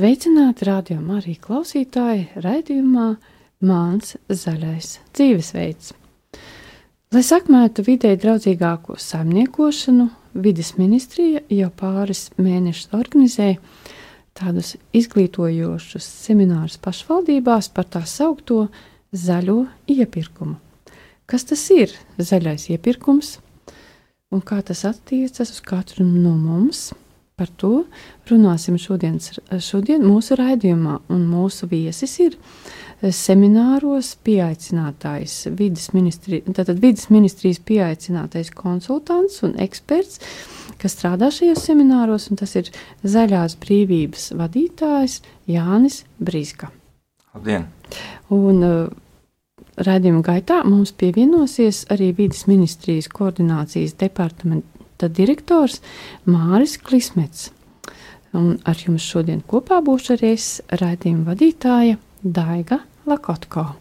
Sveicināti 0.00 0.64
rādījumā 0.64 1.18
arī 1.18 1.34
klausītāji 1.36 2.40
raidījumā 2.40 3.08
Māns 3.68 4.14
zaļais 4.32 4.94
dzīvesveids. 5.12 5.90
Lai 7.12 7.20
sakmētu 7.26 7.84
vidē 7.84 8.14
draudzīgāko 8.22 8.96
saimniekošanu, 8.96 10.06
vidas 10.40 10.70
ministrija 10.78 11.42
jau 11.52 11.68
pāris 11.82 12.22
mēnešus 12.40 12.94
organizēja 12.96 13.58
tādus 14.40 14.70
izglītojošus 14.96 16.08
seminārus 16.22 16.78
pašvaldībās 16.80 17.68
par 17.76 17.90
tā 17.92 18.00
saukto 18.08 18.70
zaļo 19.12 19.66
iepirkumu. 19.98 20.56
Kas 21.28 21.44
tas 21.52 21.66
ir 21.76 21.92
zaļais 22.16 22.70
iepirkums 22.72 23.34
un 24.32 24.40
kā 24.40 24.62
tas 24.64 24.86
attiecas 24.94 25.52
uz 25.58 25.60
katru 25.60 26.08
no 26.08 26.38
mums? 26.40 26.88
Par 27.40 27.48
to 27.56 27.86
runāsim 28.28 28.74
šodienas, 28.76 29.38
šodien 29.64 30.02
mūsu 30.04 30.36
raidījumā, 30.36 30.98
un 31.08 31.22
mūsu 31.24 31.64
viesis 31.70 32.18
ir 32.20 32.34
eh, 32.36 33.08
semināros 33.16 34.10
pieaicinātais 34.20 35.46
vidas, 35.56 35.86
ministri, 35.96 36.42
vidas 36.44 37.06
ministrijas 37.08 37.62
pieaicinātais 37.64 38.52
konsultants 38.52 39.40
un 39.48 39.54
eksperts, 39.64 40.20
kas 40.82 40.98
strādā 40.98 41.30
šajos 41.32 41.64
semināros, 41.64 42.28
un 42.28 42.40
tas 42.42 42.52
ir 42.60 42.68
zaļās 43.08 43.56
brīvības 43.64 44.34
vadītājs 44.36 45.22
Jānis 45.48 46.02
Brīska. 46.20 46.68
Labdien! 47.32 47.70
Un, 48.36 48.60
uh, 48.60 49.08
Radījuma 49.80 50.20
gaitā 50.26 50.58
mums 50.68 50.90
pievienosies 50.92 51.86
arī 51.94 52.10
vidas 52.18 52.44
ministrijas 52.50 53.08
koordinācijas 53.08 53.94
departamenta 54.02 54.79
projekta 55.00 55.08
direktors 55.08 55.80
Māris 56.26 56.78
Klismets. 56.78 57.50
Un 58.32 58.60
ar 58.64 58.76
jums 58.76 59.02
šodien 59.02 59.42
kopā 59.42 59.80
būšu 59.82 60.14
arī 60.14 60.34
es, 60.36 60.60
raidījuma 60.70 61.32
vadītāja 61.32 61.96
Daiga 62.22 62.80
Lakotko. 63.06 63.76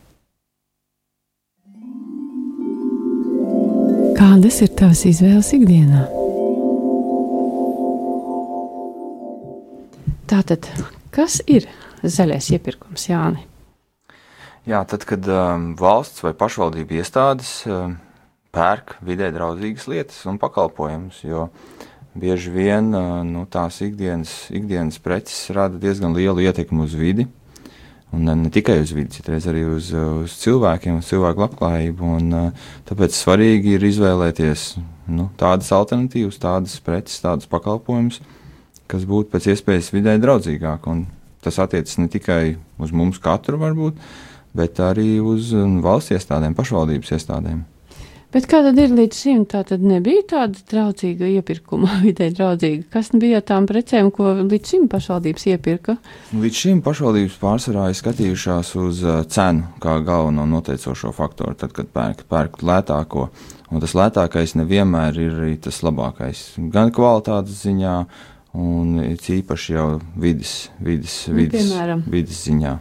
Kādas 4.17 4.61
ir 4.61 4.71
tavas 4.75 5.05
izvēles 5.05 5.53
ikdienā? 5.53 6.07
Tātad, 10.29 10.65
kas 11.11 11.41
ir 11.47 11.67
zaļais 12.03 12.49
iepirkums, 12.53 13.07
Jāni? 13.09 13.45
Jā, 14.67 14.83
tad, 14.85 15.05
kad 15.07 15.25
um, 15.25 15.73
valsts 15.77 16.21
vai 16.21 16.33
pašvaldība 16.37 16.99
iestādes 16.99 17.63
um, 17.65 17.95
pērk 18.55 18.97
vidē 19.05 19.29
draudzīgas 19.33 19.87
lietas 19.89 20.21
un 20.29 20.39
pakalpojumus, 20.41 21.21
jo 21.23 21.47
bieži 22.19 22.51
vien 22.53 22.89
nu, 23.29 23.45
tās 23.51 23.81
ikdienas, 23.85 24.49
ikdienas 24.53 24.99
preces 25.03 25.51
rada 25.55 25.79
diezgan 25.81 26.15
lielu 26.17 26.47
ietekmi 26.49 26.83
uz 26.85 26.95
vidi. 26.97 27.27
Un 28.09 28.25
ne, 28.25 28.49
tikai 28.49 28.79
uz 28.81 28.89
vidi, 28.89 29.13
citreiz 29.19 29.45
arī 29.49 29.67
uz, 29.69 29.91
uz 29.93 30.33
cilvēkiem, 30.41 30.97
uz 30.97 31.09
cilvēku 31.11 31.43
labklājību. 31.43 32.13
Un, 32.17 32.55
tāpēc 32.89 33.13
svarīgi 33.13 33.75
ir 33.77 33.85
izvēlēties 33.85 34.63
nu, 35.13 35.27
tādas 35.37 35.69
alternatīvas, 35.77 36.41
tādas 36.41 36.79
preces, 36.81 37.21
tādus 37.21 37.49
pakalpojumus, 37.51 38.17
kas 38.89 39.05
būtu 39.05 39.29
pēc 39.35 39.51
iespējas 39.53 39.93
vidē 39.93 40.17
draudzīgāk. 40.25 40.89
Un 40.89 41.05
tas 41.45 41.61
attiecas 41.61 41.99
ne 42.01 42.09
tikai 42.09 42.57
uz 42.81 42.89
mums 42.89 43.21
katru, 43.21 43.61
varbūt, 43.61 44.01
bet 44.57 44.81
arī 44.81 45.19
uz 45.21 45.53
valsts 45.85 46.17
iestādēm, 46.17 46.57
pašvaldības 46.57 47.13
iestādēm. 47.13 47.61
Bet 48.29 48.45
kā 48.45 48.59
tad 48.61 48.77
ir 48.77 48.91
līdz 48.93 49.19
šim? 49.23 49.45
Tā 49.49 49.63
tad 49.65 49.81
nebija 49.81 50.21
tāda 50.29 50.59
draudzīga 50.69 51.25
iepirkuma, 51.39 51.95
vidē 52.05 52.27
draudzīga. 52.37 52.85
Kas 52.93 53.09
bija 53.17 53.41
tām 53.41 53.65
precēm, 53.69 54.11
ko 54.13 54.35
līdz 54.43 54.73
šim 54.75 54.85
pašvaldības 54.91 55.47
iepirka? 55.49 55.95
Līdz 56.37 56.61
šim 56.61 56.83
pašvaldības 56.85 57.39
pārsvarā 57.41 57.87
ir 57.89 57.97
skatījušās 57.97 58.75
uz 58.77 59.01
uh, 59.07 59.23
cenu 59.25 59.65
kā 59.81 59.97
galveno 60.05 60.45
noteicošo 60.45 61.09
faktoru, 61.17 61.57
tad, 61.57 61.73
kad 61.73 61.89
pērk, 61.95 62.23
pērk 62.29 62.61
lētāko. 62.69 63.31
Un 63.73 63.81
tas 63.81 63.97
lētākais 63.97 64.53
nevienmēr 64.61 65.17
ir 65.17 65.33
arī 65.33 65.57
tas 65.65 65.81
labākais. 65.85 66.45
Gan 66.69 66.93
kvalitātes 66.93 67.65
ziņā, 67.65 67.99
un 68.61 68.97
īpaši 69.17 69.73
jau 69.73 69.91
vidas, 70.21 70.57
vidas, 70.77 71.23
nu, 71.29 71.41
vidas, 71.41 71.77
vidas 72.05 72.45
ziņā. 72.45 72.79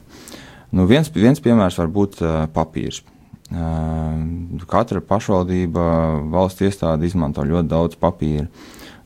Nu, 0.76 0.84
viens, 0.84 1.08
viens 1.16 1.40
piemērs 1.40 1.80
var 1.80 1.88
būt 1.88 2.20
uh, 2.20 2.42
papīrs 2.52 3.00
Katra 3.48 5.00
pašvaldība, 5.00 5.84
valsts 6.28 6.66
iestāde 6.66 7.08
izmanto 7.08 7.44
ļoti 7.48 7.68
daudz 7.70 7.96
papīra. 8.00 8.48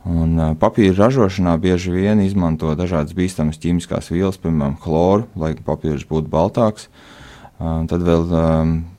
Un 0.03 0.35
papīra 0.59 1.05
ražošanā 1.05 1.55
bieži 1.63 1.93
vien 1.95 2.25
izmanto 2.25 2.73
dažādas 2.75 3.15
bīstamas 3.15 3.61
ķīmiskās 3.63 4.11
vielas, 4.11 4.41
piemēram, 4.43 4.75
chloru, 4.83 5.29
lai 5.39 5.55
papīrs 5.55 6.09
būtu 6.11 6.27
baltāks. 6.33 6.89
Tad 7.63 8.03
vēl 8.03 8.27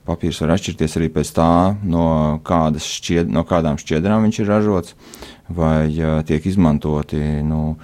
papīrs 0.07 0.39
var 0.39 0.53
atšķirties 0.55 0.95
arī 0.99 1.09
pēc 1.11 1.33
tā, 1.35 1.51
no, 1.83 2.39
šķied, 2.39 3.27
no 3.27 3.43
kādām 3.47 3.75
šķiedrām 3.81 4.23
viņš 4.23 4.39
ir 4.39 4.47
ražots, 4.47 4.95
vai 5.51 5.91
tiek 6.23 6.47
izmantoti 6.47 7.19
nu, 7.43 7.75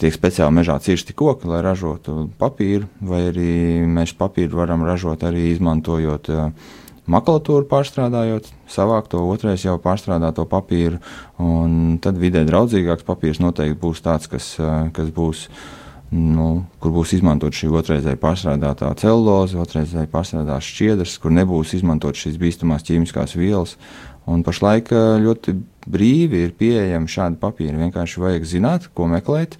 tiek 0.00 0.14
speciāli 0.14 0.58
mežā 0.58 0.76
cirsti 0.82 1.14
koki, 1.16 1.48
lai 1.50 1.60
ražotu 1.64 2.28
papīru, 2.38 2.88
vai 3.04 3.28
arī 3.30 3.50
mēs 3.86 4.14
papīru 4.18 4.58
varam 4.58 4.82
ražot 4.86 5.22
arī 5.26 5.52
izmantojot 5.52 6.30
uh, 6.34 6.48
makulatūru, 7.10 7.68
pārstrādājot, 7.70 8.50
savākt 8.70 9.12
to 9.12 9.22
otrais 9.28 9.64
jau 9.64 9.76
pārstrādāto 9.82 10.48
papīru, 10.50 10.98
un 11.42 12.00
tad 12.02 12.18
vidē 12.18 12.42
draudzīgāks 12.48 13.06
papīrs 13.06 13.42
noteikti 13.44 13.80
būs 13.80 14.02
tāds, 14.04 14.30
kas, 14.30 14.54
uh, 14.62 14.90
kas 14.94 15.14
būs. 15.14 15.48
Nu, 16.14 16.68
kur 16.78 16.92
būs 16.94 17.10
izmantot 17.16 17.56
šī 17.56 17.72
otrreizēji 17.74 18.20
pārstrādātā 18.22 18.90
celuloze, 19.00 19.56
otrreizēji 19.58 20.10
pārstrādātās 20.12 20.68
šķiedras, 20.68 21.14
kur 21.18 21.32
nebūs 21.34 21.72
izmantot 21.74 22.14
šīs 22.14 22.36
bīstamās 22.38 22.84
ķīmiskās 22.86 23.34
vielas. 23.34 23.72
Un 24.30 24.44
pašlaik 24.46 24.92
uh, 24.94 25.16
ļoti 25.24 25.56
brīvi 25.90 26.44
ir 26.46 26.54
pieejami 26.58 27.10
šādi 27.10 27.40
papīri. 27.40 27.80
Vienkārši 27.80 28.22
vajag 28.22 28.46
zināt, 28.48 28.88
ko 28.94 29.08
meklēt. 29.10 29.58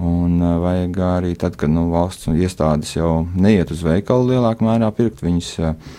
Un 0.00 0.38
uh, 0.40 0.54
vajag 0.62 1.00
arī 1.04 1.34
tad, 1.36 1.58
kad 1.60 1.72
nu, 1.72 1.90
valsts 1.92 2.30
iestādes 2.32 2.94
jau 2.96 3.26
neiet 3.36 3.72
uz 3.74 3.82
veikalu 3.84 4.32
lielākā 4.32 4.64
mērā 4.64 4.88
pirkt, 4.96 5.20
viņas 5.24 5.50
uh, 5.60 5.92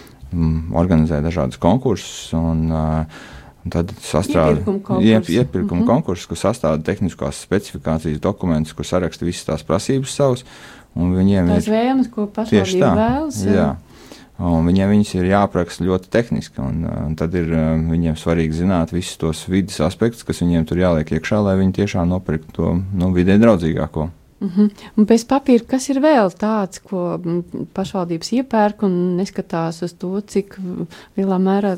organizē 0.81 1.21
dažādus 1.21 1.61
konkursus. 1.61 2.31
Un, 2.37 2.65
uh, 2.71 3.29
Un 3.61 3.69
tad 3.69 3.91
sastāv 4.01 4.57
iepirkuma 5.05 5.85
konkurss, 5.85 6.25
kur 6.25 6.39
sastāv 6.39 6.79
tehniskās 6.85 7.43
specifikācijas 7.45 8.17
dokumentus, 8.21 8.73
kur 8.73 8.87
saraksta 8.89 9.27
visas 9.27 9.45
tās 9.45 9.65
prasības 9.67 10.15
savas. 10.17 10.41
Viņiem 10.97 11.51
Tās 11.53 11.67
ir 11.69 11.75
vēlmes, 11.75 12.09
ko 12.11 12.25
pašvaldība 12.33 12.89
vēlas. 12.97 13.37
Jā. 13.45 13.53
jā. 13.53 13.67
Viņiem 14.41 14.89
viņas 14.95 15.11
ir 15.19 15.27
jāapraksta 15.29 15.85
ļoti 15.85 16.09
tehniski, 16.13 16.61
un, 16.63 16.85
un 16.87 17.17
tad 17.19 17.35
ir 17.37 17.51
viņiem 17.91 18.15
svarīgi 18.17 18.63
zināt 18.63 18.93
visus 18.95 19.19
tos 19.21 19.43
vidas 19.51 19.77
aspektus, 19.85 20.25
kas 20.25 20.41
viņiem 20.41 20.65
tur 20.69 20.81
jāliek 20.81 21.13
iekšā, 21.13 21.43
lai 21.45 21.59
viņi 21.59 21.77
tiešām 21.81 22.09
nopirktu 22.09 22.55
to 22.57 22.73
nu, 22.79 23.11
vidē 23.13 23.37
draudzīgāko. 23.41 24.09
Uh 24.41 24.47
mhm. 24.47 24.65
-huh. 24.65 24.71
Un 24.97 25.05
bez 25.05 25.25
papīra, 25.25 25.67
kas 25.67 25.89
ir 25.89 26.01
vēl 26.01 26.31
tāds, 26.33 26.81
ko 26.81 27.19
pašvaldības 27.73 28.31
iepērk 28.33 28.83
un 28.83 29.17
neskatās 29.17 29.83
uz 29.83 29.93
to, 29.93 30.21
cik 30.21 30.57
lielā 31.17 31.37
mērā 31.37 31.77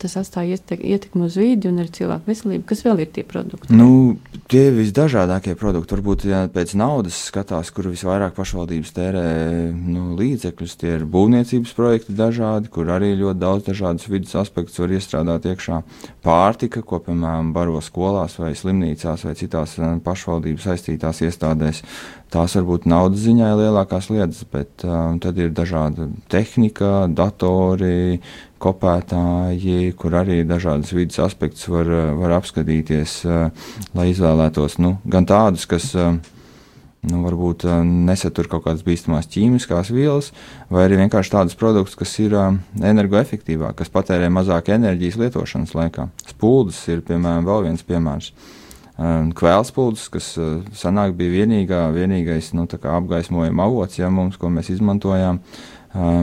tas 0.00 0.16
atstāja 0.20 0.58
ietekmi 0.76 1.26
uz 1.26 1.36
vidi 1.38 1.68
un 1.70 1.80
arī 1.82 1.92
cilvēku 1.98 2.30
veselību. 2.30 2.64
Kas 2.68 2.82
vēl 2.86 3.02
ir 3.04 3.10
tie 3.12 3.24
produkti? 3.28 3.70
Nu, 3.74 4.16
tie 4.50 4.68
visdažādākie 4.74 5.54
produkti. 5.58 5.94
Varbūt 5.96 6.24
ja 6.28 6.42
pēc 6.52 6.74
naudas 6.78 7.18
skatās, 7.28 7.70
kur 7.74 7.90
visvairāk 7.92 8.36
pašvaldības 8.36 8.94
tērē 8.96 9.24
nu, 9.74 10.14
līdzekļus. 10.18 10.76
Tie 10.80 10.94
ir 10.96 11.06
būvniecības 11.08 11.74
projekti 11.76 12.16
dažādi, 12.18 12.72
kur 12.72 12.92
arī 12.94 13.12
ļoti 13.18 13.42
daudz 13.42 13.68
dažādus 13.68 14.08
vidas 14.10 14.36
aspektus 14.40 14.80
var 14.80 14.94
iestrādāt 14.96 15.48
iekšā. 15.52 15.82
Pārtika, 16.24 16.82
ko 16.82 17.02
piemēram 17.04 17.52
baro 17.56 17.82
skolās 17.84 18.38
vai 18.40 18.54
slimnīcās 18.58 19.26
vai 19.28 19.36
citās 19.38 19.76
eh, 19.78 19.98
pašvaldības 20.04 20.70
saistītās 20.70 21.22
iestādēs. 21.28 21.84
Tās 22.28 22.52
varbūt 22.58 22.84
naudas 22.84 23.22
ziņā 23.24 23.46
ir 23.54 23.60
lielākās 23.62 24.10
lietas, 24.12 24.42
bet 24.52 24.84
um, 24.84 25.16
tad 25.22 25.38
ir 25.40 25.48
dažāda 25.56 26.10
tehnika, 26.28 27.06
datori, 27.08 28.18
kopētāji, 28.60 29.94
kur 29.96 30.18
arī 30.20 30.42
dažādas 30.44 30.92
vidas 30.92 31.22
aspektus 31.24 31.64
var, 31.72 31.88
var 32.18 32.34
apskatīties, 32.36 33.14
uh, 33.24 33.70
lai 33.96 34.10
izvēlētos 34.12 34.76
nu, 34.84 34.98
gan 35.08 35.24
tādus, 35.30 35.64
kas 35.70 35.88
uh, 35.96 36.18
nu, 37.08 37.22
varbūt 37.24 37.64
uh, 37.64 37.80
nesatur 37.86 38.52
kaut 38.52 38.66
kādas 38.68 38.84
bīstamas 38.84 39.30
ķīmiskās 39.32 39.88
vielas, 39.96 40.28
vai 40.68 40.84
arī 40.84 41.00
vienkārši 41.00 41.32
tādus 41.38 41.56
produktus, 41.56 41.96
kas 41.96 42.12
ir 42.20 42.36
uh, 42.36 42.52
energoefektīvāki, 42.92 43.80
kas 43.80 43.96
patērē 43.96 44.28
mazāk 44.28 44.68
enerģijas 44.76 45.16
lietošanas 45.24 45.76
laikā. 45.80 46.10
Spūdas 46.28 46.84
ir, 46.92 47.00
piemēram, 47.08 47.48
vēl 47.48 47.70
viens 47.70 47.88
piemērs. 47.88 48.34
Uh, 48.36 48.56
kvēlspūdzes, 48.98 50.06
kas 50.10 50.28
senāk 50.74 51.14
bija 51.18 51.44
vienīgā, 51.44 51.82
vienīgais 51.94 52.52
nu, 52.58 52.66
apgaismojuma 52.66 53.68
avots, 53.68 53.98
ja 54.00 54.10
mums, 54.10 54.38
ko 54.40 54.50
mēs 54.50 54.72
izmantojām, 54.74 55.38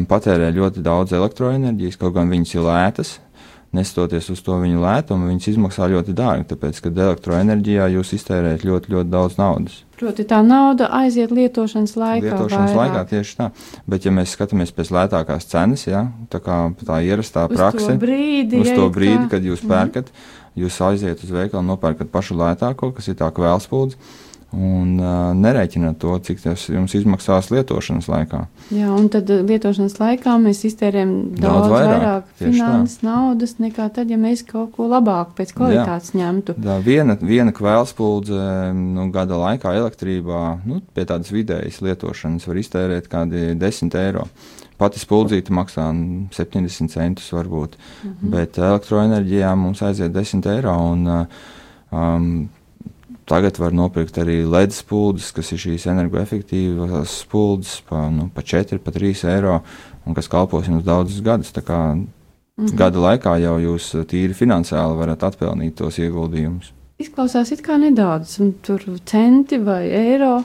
patērē 0.09 0.51
ļoti 0.55 0.83
daudz 0.83 1.15
elektroenerģijas, 1.15 1.99
kaut 2.01 2.17
gan 2.17 2.31
viņas 2.31 2.55
ir 2.57 2.67
lētas. 2.67 3.13
Nestoties 3.73 4.29
uz 4.29 4.41
to 4.45 4.55
viņu 4.61 4.79
lētumu, 4.79 5.27
viņas 5.31 5.47
izmaksā 5.51 5.87
ļoti 5.91 6.13
dārgi, 6.15 6.45
tāpēc, 6.51 6.79
ka 6.81 6.89
elektroenerģijā 6.89 7.87
jūs 7.95 8.13
iztērējat 8.19 8.63
ļoti, 8.67 8.91
ļoti 8.93 9.09
daudz 9.09 9.37
naudas. 9.37 9.81
Proti, 9.99 10.23
tā 10.27 10.41
nauda 10.43 10.89
aiziet 10.91 11.31
lietošanas 11.31 11.95
laikā. 11.95 12.25
Lietošanas 12.29 12.71
vairāk. 12.75 12.95
laikā 12.95 13.03
tieši 13.09 13.35
tā. 13.39 13.49
Bet, 13.87 14.05
ja 14.05 14.11
mēs 14.11 14.35
skatāmies 14.35 14.71
pēc 14.75 14.91
lētākās 14.91 15.47
cenas, 15.47 15.87
ja, 15.87 16.05
tā 16.29 16.39
kā 16.43 16.73
tā 16.83 16.99
ierastā 17.03 17.47
Uz 17.49 17.55
prakse, 17.57 17.87
to 17.93 17.99
brīdi, 18.05 18.59
uz 18.59 18.69
to 18.75 18.89
kā- 18.89 18.95
brīdi, 18.99 19.29
kad 19.29 19.41
jūs 19.43 19.63
Mhm. 19.63 19.71
pērkat, 19.71 20.11
jūs 20.57 20.79
aiziet 20.81 21.23
uz 21.23 21.29
veikalu, 21.31 21.63
nopērkat 21.65 22.11
pašu 22.11 22.35
lētāko, 22.35 22.93
kas 22.95 23.07
ir 23.07 23.15
tā 23.15 23.31
kvēlspūdze, 23.31 23.95
un 24.53 24.95
uh, 25.01 25.31
nerēķināt 25.35 25.97
to, 25.99 26.13
cik 26.23 26.39
tas 26.43 26.65
jums 26.69 26.93
izmaksās 26.95 27.49
lietošanas 27.51 28.07
laikā. 28.11 28.41
Jā, 28.75 28.89
un 28.93 29.07
tad 29.11 29.29
lietošanas 29.29 29.97
laikā 29.99 30.35
mēs 30.41 30.63
iztērējam 30.69 31.13
daudz, 31.35 31.45
Daudz 31.45 31.73
vairāk, 31.73 31.95
vairāk, 31.95 32.29
finanses, 32.39 33.01
naudas 33.05 33.55
nekā 33.63 33.89
tad, 33.95 34.11
ja 34.13 34.19
mēs 34.21 34.45
kaut 34.47 34.75
ko 34.77 34.87
labāku 34.91 35.35
pēc 35.39 35.55
kvalitātes 35.57 36.13
Jā. 36.13 36.21
ņemtu. 36.21 36.57
Tā 36.65 36.77
viena, 36.85 37.17
viena 37.19 37.55
kvēlspūdze 37.55 38.45
nu, 38.77 39.07
gada 39.15 39.39
laikā 39.41 39.75
elektrībā, 39.81 40.43
nu, 40.69 40.81
pie 40.95 41.07
tādas 41.09 41.33
vidējas 41.35 41.81
lietošanas 41.85 42.47
var 42.47 42.61
iztērēt 42.61 43.09
kādi 43.11 43.51
10 43.59 43.99
eiro. 44.05 44.29
Pati 44.79 44.99
spuldzīte 44.99 45.55
maksā 45.55 45.87
nu, 45.95 46.25
70 46.35 46.91
centus 46.91 47.31
varbūt, 47.35 47.77
mhm. 48.03 48.33
bet 48.33 48.59
elektroenerģijā 48.59 49.55
mums 49.59 49.83
aiziet 49.87 50.15
10 50.15 50.47
eiro. 50.51 50.75
Un, 50.91 51.09
um, 51.91 52.29
Tagad 53.25 53.57
var 53.57 53.73
nopirkt 53.73 54.19
arī 54.21 54.43
LED 54.45 54.75
spuldzes, 54.75 55.31
kas 55.33 55.51
ir 55.51 55.57
šīs 55.57 55.87
energoefektīvas 55.89 57.23
spuldzes 57.23 57.79
par 57.89 58.11
nu, 58.13 58.29
pa 58.29 58.43
4, 58.45 58.77
pa 58.77 58.91
3 58.93 59.23
eiro, 59.33 59.63
un 60.05 60.13
kas 60.13 60.29
kalpos 60.29 60.67
jums 60.69 60.85
daudzus 60.85 61.23
gadus. 61.25 61.51
Kā 61.51 61.97
Mhm. 62.57 62.75
gada 62.77 62.99
laikā 62.99 63.35
jau 63.41 63.57
jūs 63.59 64.05
tīri 64.07 64.33
finansiāli 64.33 64.95
varat 64.95 65.19
atpelnīt 65.27 65.75
tos 65.75 65.97
ieguldījumus. 65.97 66.71
Izklausās 66.95 67.49
it 67.51 67.59
kā 67.59 67.75
nedaudz, 67.75 68.37
un 68.39 68.53
tur 68.63 68.79
centi 69.03 69.57
vai 69.59 69.81
eiro, 69.91 70.37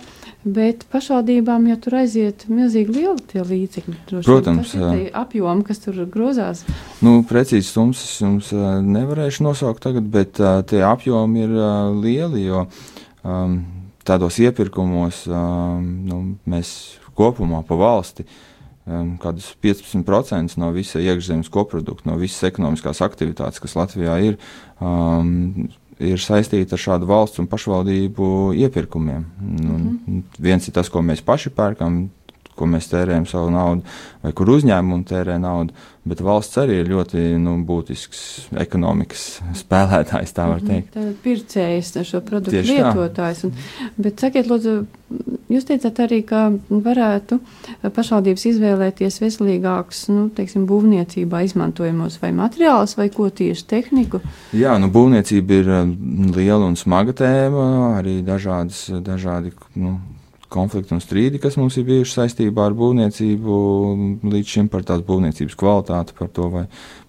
bet 0.43 0.83
pašvaldībām 0.91 1.69
jau 1.71 1.77
tur 1.85 1.95
aiziet 2.01 2.49
milzīgi 2.51 2.97
lieli 2.97 3.23
tie 3.31 3.45
līdzekļi. 3.47 3.95
Protams, 4.27 4.73
tie 4.75 5.13
apjomi, 5.15 5.63
kas 5.69 5.85
tur 5.85 6.01
grozās. 6.11 6.65
Nu, 7.07 7.21
precīzi 7.29 7.71
summas 7.71 8.03
es 8.03 8.17
jums 8.19 8.51
nevarēšu 8.83 9.47
nosaukt 9.47 9.85
tagad, 9.87 10.11
bet 10.11 10.43
uh, 10.43 10.65
tie 10.67 10.83
apjomi 10.89 11.47
ir 11.47 11.55
uh, 11.55 11.93
lieli, 11.95 12.49
jo 12.49 12.65
um, 12.67 13.61
tādos 14.03 14.41
iepirkumos 14.43 15.29
um, 15.31 15.87
nu, 16.11 16.23
mēs 16.51 16.73
kopumā 17.15 17.63
pa 17.69 17.79
valsti 17.79 18.27
um, 18.91 19.15
kādus 19.23 19.53
15% 19.63 20.59
no 20.59 20.73
visa 20.75 20.99
iekšzemes 20.99 21.51
koprodukta, 21.53 22.11
no 22.11 22.19
visas 22.19 22.49
ekonomiskās 22.51 23.05
aktivitātes, 23.07 23.63
kas 23.63 23.79
Latvijā 23.79 24.19
ir, 24.33 24.41
um, 24.83 25.71
ir 26.01 26.21
saistīta 26.23 26.77
ar 26.77 26.83
šādu 26.83 27.09
valsts 27.11 27.41
un 27.43 27.49
pašvaldību 27.51 28.31
iepirkumiem. 28.65 29.27
Nu, 29.41 29.77
mm 29.79 29.99
-hmm. 30.07 30.23
Viens 30.39 30.69
ir 30.69 30.75
tas, 30.75 30.89
ko 30.89 31.03
mēs 31.03 31.23
paši 31.25 31.51
pērkam, 31.51 32.09
ko 32.61 32.69
mēs 32.69 32.91
tērējam 32.93 33.25
savu 33.29 33.51
naudu, 33.55 33.97
vai 34.21 34.35
kur 34.37 34.53
uzņēmumi 34.53 35.09
tērē 35.09 35.39
naudu, 35.41 35.75
bet 36.09 36.21
valsts 36.25 36.59
arī 36.61 36.81
ir 36.81 36.89
ļoti 36.91 37.23
nu, 37.41 37.59
būtisks 37.69 38.23
ekonomikas 38.61 39.25
spēlētājs, 39.61 40.33
tā 40.37 40.47
var 40.49 40.63
teikt. 40.65 40.95
Tad 40.95 41.11
pircējs, 41.25 41.93
šo 42.09 42.23
produktu 42.25 42.57
Tieši 42.57 42.77
tā. 42.79 42.93
lietotājs. 42.93 43.43
Un, 43.49 43.55
bet 44.01 44.23
sakiet, 44.25 44.49
lūdzu, 44.51 44.75
jūs 45.53 45.69
teicāt 45.69 46.01
arī, 46.05 46.23
ka 46.27 46.47
varētu 46.71 47.41
pašvaldības 47.97 48.47
izvēlēties 48.53 49.21
veselīgākus, 49.23 50.07
nu, 50.15 50.29
teiksim, 50.37 50.65
būvniecībā 50.71 51.43
izmantojamos 51.49 52.21
vai 52.23 52.33
materiālus, 52.37 52.97
vai 53.01 53.11
ko 53.13 53.29
tieši 53.29 53.67
tehniku. 53.75 54.23
Jā, 54.57 54.79
nu, 54.81 54.89
būvniecība 54.93 55.61
ir 55.61 55.75
um, 55.83 55.93
liela 56.37 56.65
un 56.65 56.81
smaga 56.81 57.17
tēma, 57.17 57.69
arī 58.01 58.21
dažādas, 58.27 58.87
dažādi 59.05 59.53
nu, 59.77 59.99
konflikti 60.51 60.95
un 60.97 61.03
strīdi, 61.03 61.41
kas 61.43 61.57
mums 61.61 61.79
ir 61.79 61.87
bijuši 61.89 62.17
saistībā 62.17 62.67
ar 62.69 62.77
būvniecību, 62.79 63.61
līdz 64.33 64.57
šim 64.57 64.69
par 64.73 64.85
tās 64.89 65.05
būvniecības 65.07 65.57
kvalitāti, 65.59 66.17
par 66.19 66.33
to, 66.35 66.51
vai 66.53 66.67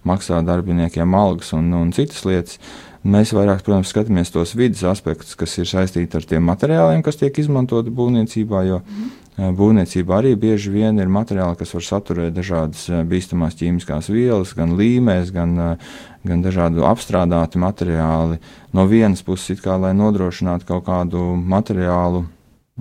maksā 0.08 0.40
darbiniekiem 0.46 1.18
algas 1.18 1.52
un, 1.56 1.70
un 1.76 1.92
citas 1.96 2.24
lietas. 2.28 2.58
Mēs 3.02 3.32
vairāk, 3.34 3.64
protams, 3.66 3.90
skatāmies 3.90 4.30
tos 4.30 4.52
vidas 4.54 4.84
aspektus, 4.86 5.34
kas 5.34 5.56
ir 5.58 5.66
saistīti 5.66 6.14
ar 6.14 6.22
tiem 6.22 6.44
materiāliem, 6.46 7.00
kas 7.02 7.18
tiek 7.18 7.34
izmantoti 7.42 7.90
būvniecībā, 7.90 8.60
jo 8.68 8.76
mm. 8.78 9.56
būvniecībā 9.58 10.20
arī 10.20 10.36
bieži 10.38 10.70
vien 10.70 11.02
ir 11.02 11.10
materiāli, 11.10 11.58
kas 11.58 11.74
var 11.74 11.82
saturēt 11.88 12.36
dažādas 12.36 12.84
eh, 12.92 13.00
bīstamās 13.10 13.58
ķīmiskās 13.58 14.06
vielas, 14.14 14.52
gan 14.54 14.76
līmēs, 14.78 15.32
gan, 15.34 15.56
eh, 15.64 15.88
gan 16.30 16.44
dažādu 16.46 16.86
apstrādāti 16.86 17.58
materiāli. 17.58 18.38
No 18.70 18.86
vienas 18.86 19.26
puses, 19.26 19.56
it 19.56 19.66
kā 19.66 19.74
lai 19.82 19.90
nodrošinātu 19.98 20.70
kaut 20.70 20.86
kādu 20.86 21.24
materiālu 21.42 22.22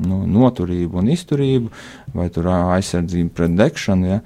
nu, 0.08 0.24
noturību 0.30 1.02
un 1.02 1.12
izturību, 1.14 1.72
vai 2.16 2.30
aizsardzību 2.30 3.36
pret 3.36 3.56
degšanu. 3.60 4.10
Ja? 4.10 4.22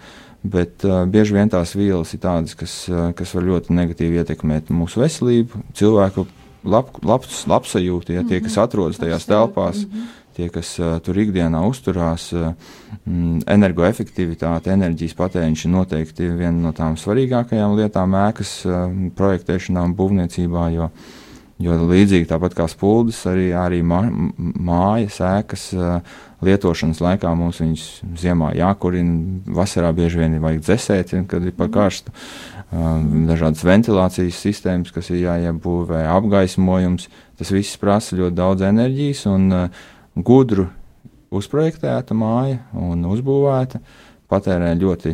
Bet 0.46 0.86
uh, 0.86 1.04
bieži 1.10 1.34
vien 1.34 1.50
tās 1.50 1.74
vielas 1.78 2.14
ir 2.14 2.22
tādas, 2.22 2.54
kas, 2.58 2.84
uh, 2.92 3.10
kas 3.18 3.34
var 3.34 3.48
ļoti 3.48 3.74
negatīvi 3.74 4.22
ietekmēt 4.22 4.70
mūsu 4.70 5.02
veselību, 5.02 5.64
cilvēku 5.78 6.28
lab, 6.70 6.92
labs, 7.06 7.46
labsajūtu, 7.50 8.14
ja 8.14 8.26
tie, 8.28 8.42
kas 8.46 8.60
atrodas 8.62 9.02
tajās 9.02 9.26
telpās, 9.30 9.82
tie, 10.38 10.52
kas 10.54 10.76
uh, 10.82 10.98
tur 11.02 11.18
ikdienā 11.24 11.64
uzturās, 11.66 12.28
uh, 12.36 12.54
mm, 13.06 13.46
energoefektivitāte, 13.56 14.74
enerģijas 14.76 15.18
patēriņš 15.18 15.66
ir 15.66 15.74
noteikti 15.74 16.30
viena 16.30 16.68
no 16.68 16.74
tām 16.78 16.98
svarīgākajām 17.00 17.78
lietām 17.80 18.18
ēkas 18.28 18.58
uh, 18.70 18.86
projektēšanā 19.18 19.86
un 19.90 19.96
būvniecībā, 19.98 20.68
jo, 20.76 20.92
jo 21.64 21.76
līdzīgi 21.88 22.28
tāpat 22.30 22.56
kā 22.58 22.68
spuldzes, 22.72 23.22
arī, 23.32 23.50
arī 23.56 23.82
mā, 23.86 24.02
mājas 24.38 25.22
ēkas 25.24 25.70
lietošanas 26.46 27.02
laikā 27.02 27.32
mums 27.38 27.62
viņas 27.64 27.86
ziemā 28.20 28.52
jākurina, 28.58 29.42
vasarā 29.56 29.94
bieži 29.96 30.20
vien 30.20 30.36
ir 30.36 30.44
vajag 30.44 30.64
dzēsēt, 30.66 31.16
kad 31.32 31.46
ir 31.46 31.56
par 31.58 31.72
karstu. 31.74 32.14
Um, 32.76 33.28
dažādas 33.30 33.64
ventilācijas 33.64 34.40
sistēmas, 34.42 34.92
kas 34.92 35.12
ir 35.14 35.22
jāiebūvē, 35.24 36.02
apgaismojums. 36.12 37.08
Tas 37.40 37.52
viss 37.54 37.80
prasa 37.80 38.18
ļoti 38.18 38.36
daudz 38.36 38.66
enerģijas 38.66 39.26
un 39.32 39.48
gudru 40.16 40.68
uzprojektēta 41.36 42.16
māja 42.18 42.60
un 42.78 43.06
uzbūvēta 43.12 43.82
patērē 44.32 44.72
ļoti 44.80 45.14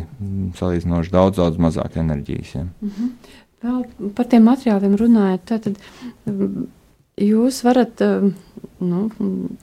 salīdzinoši 0.58 1.12
daudz, 1.12 1.38
daudz 1.38 1.60
mazāk 1.60 1.98
enerģijas. 2.00 2.54
Ja. 2.54 2.62
Mm 2.64 2.88
-hmm. 2.88 3.10
Vēl 3.62 3.82
par 4.16 4.26
tiem 4.30 4.46
materiāliem 4.48 4.96
runājot, 4.98 5.50
tad 5.52 5.68
mm, 6.26 6.64
jūs 7.22 7.60
varat 7.62 8.00
um, 8.02 8.32
nu, 8.82 9.02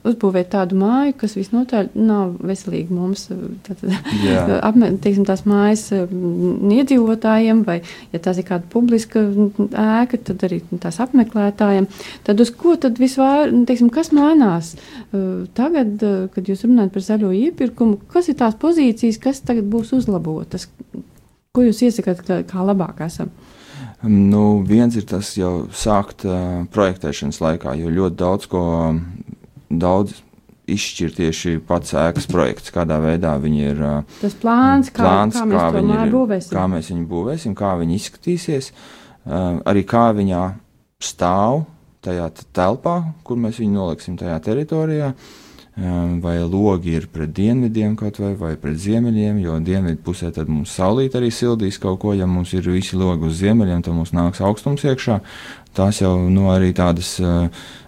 uzbūvēt 0.06 0.48
tādu 0.54 0.78
māju, 0.80 1.14
kas 1.20 1.34
visnotaļ 1.36 1.90
nav 1.98 2.38
veselīga 2.46 2.94
mums, 2.94 3.26
tātad, 3.66 3.92
Jā. 4.24 4.44
apmē, 4.68 4.92
teiksim, 5.02 5.26
tās 5.28 5.44
mājas 5.48 5.84
um, 5.96 6.70
iedzīvotājiem, 6.72 7.60
vai, 7.66 7.80
ja 8.14 8.22
tās 8.24 8.40
ir 8.40 8.48
kāda 8.48 8.64
publiska 8.72 9.26
ēka, 9.68 10.22
tad 10.30 10.46
arī 10.48 10.62
tās 10.80 11.00
apmeklētājiem. 11.04 11.90
Tad 12.26 12.40
uz 12.40 12.54
ko 12.56 12.78
tad 12.80 13.00
vispār, 13.02 13.52
teiksim, 13.68 13.92
kas 13.92 14.14
mainās 14.16 14.72
tagad, 15.58 16.00
kad 16.34 16.48
jūs 16.48 16.64
runājat 16.66 16.96
par 16.96 17.06
zaļo 17.06 17.34
iepirkumu, 17.36 18.00
kas 18.12 18.30
ir 18.30 18.40
tās 18.40 18.56
pozīcijas, 18.60 19.20
kas 19.22 19.44
tagad 19.44 19.68
būs 19.70 19.92
uzlabotas? 19.96 20.70
Ko 21.50 21.64
jūs 21.66 21.82
iesakāt, 21.82 22.22
kā, 22.22 22.42
kā 22.46 22.62
labāk 22.62 23.02
esam? 23.02 23.32
Nu, 24.02 24.62
viens 24.64 24.96
ir 24.96 25.04
tas 25.04 25.34
jau 25.36 25.66
sākt 25.76 26.24
uh, 26.24 26.62
projektēšanas 26.72 27.40
laikā, 27.42 27.74
jo 27.76 27.90
ļoti 27.92 28.16
daudz 28.16 28.46
ko 28.48 28.62
daudz 29.68 30.14
izšķir 30.70 31.12
tieši 31.18 31.52
pats 31.66 31.92
ēkas 31.98 32.28
projekts, 32.30 32.72
kādā 32.72 32.96
veidā 33.02 33.34
viņi 33.42 33.60
ir. 33.72 33.82
Uh, 33.82 34.16
Tas 34.22 34.38
plāns, 34.40 34.88
kā, 34.94 35.04
plāns, 35.04 35.36
kā 35.36 35.44
mēs 35.50 35.60
to 35.60 35.84
māju 35.90 36.14
būvēsim. 36.14 36.56
Kā 36.56 36.64
mēs 36.72 36.90
viņu 36.94 37.06
būvēsim, 37.10 37.58
kā 37.58 37.74
viņi 37.82 38.00
izskatīsies, 38.00 38.72
uh, 38.72 39.60
arī 39.68 39.84
kā 39.88 40.08
viņā 40.16 40.46
stāv 41.04 41.66
tajā 42.00 42.30
telpā, 42.56 42.96
kur 43.26 43.40
mēs 43.40 43.60
viņu 43.60 43.76
noliksim 43.76 44.16
tajā 44.20 44.40
teritorijā. 44.48 45.12
Um, 45.12 45.49
vai 46.20 46.36
logi 46.44 46.92
ir 46.98 47.06
pret 47.08 47.30
dienvidiem 47.32 47.94
kaut 47.96 48.18
vai, 48.20 48.34
vai 48.36 48.52
pret 48.60 48.76
ziemeļiem, 48.82 49.38
jo 49.40 49.56
dienvidu 49.64 50.02
pusē 50.04 50.28
tad 50.34 50.50
mums 50.52 50.74
saulīt 50.76 51.14
arī 51.16 51.30
sildīs 51.32 51.78
kaut 51.80 52.00
ko, 52.02 52.12
ja 52.12 52.26
mums 52.28 52.52
ir 52.52 52.68
visi 52.68 52.98
logi 53.00 53.28
uz 53.30 53.38
ziemeļiem, 53.40 53.80
tad 53.86 53.96
mums 53.96 54.12
nāks 54.12 54.42
augstums 54.44 54.84
iekšā. 54.84 55.20
Tās 55.76 56.00
jau 56.02 56.16
nu, 56.28 56.48
arī 56.50 56.72
tādas 56.76 57.14
uh, 57.22 57.46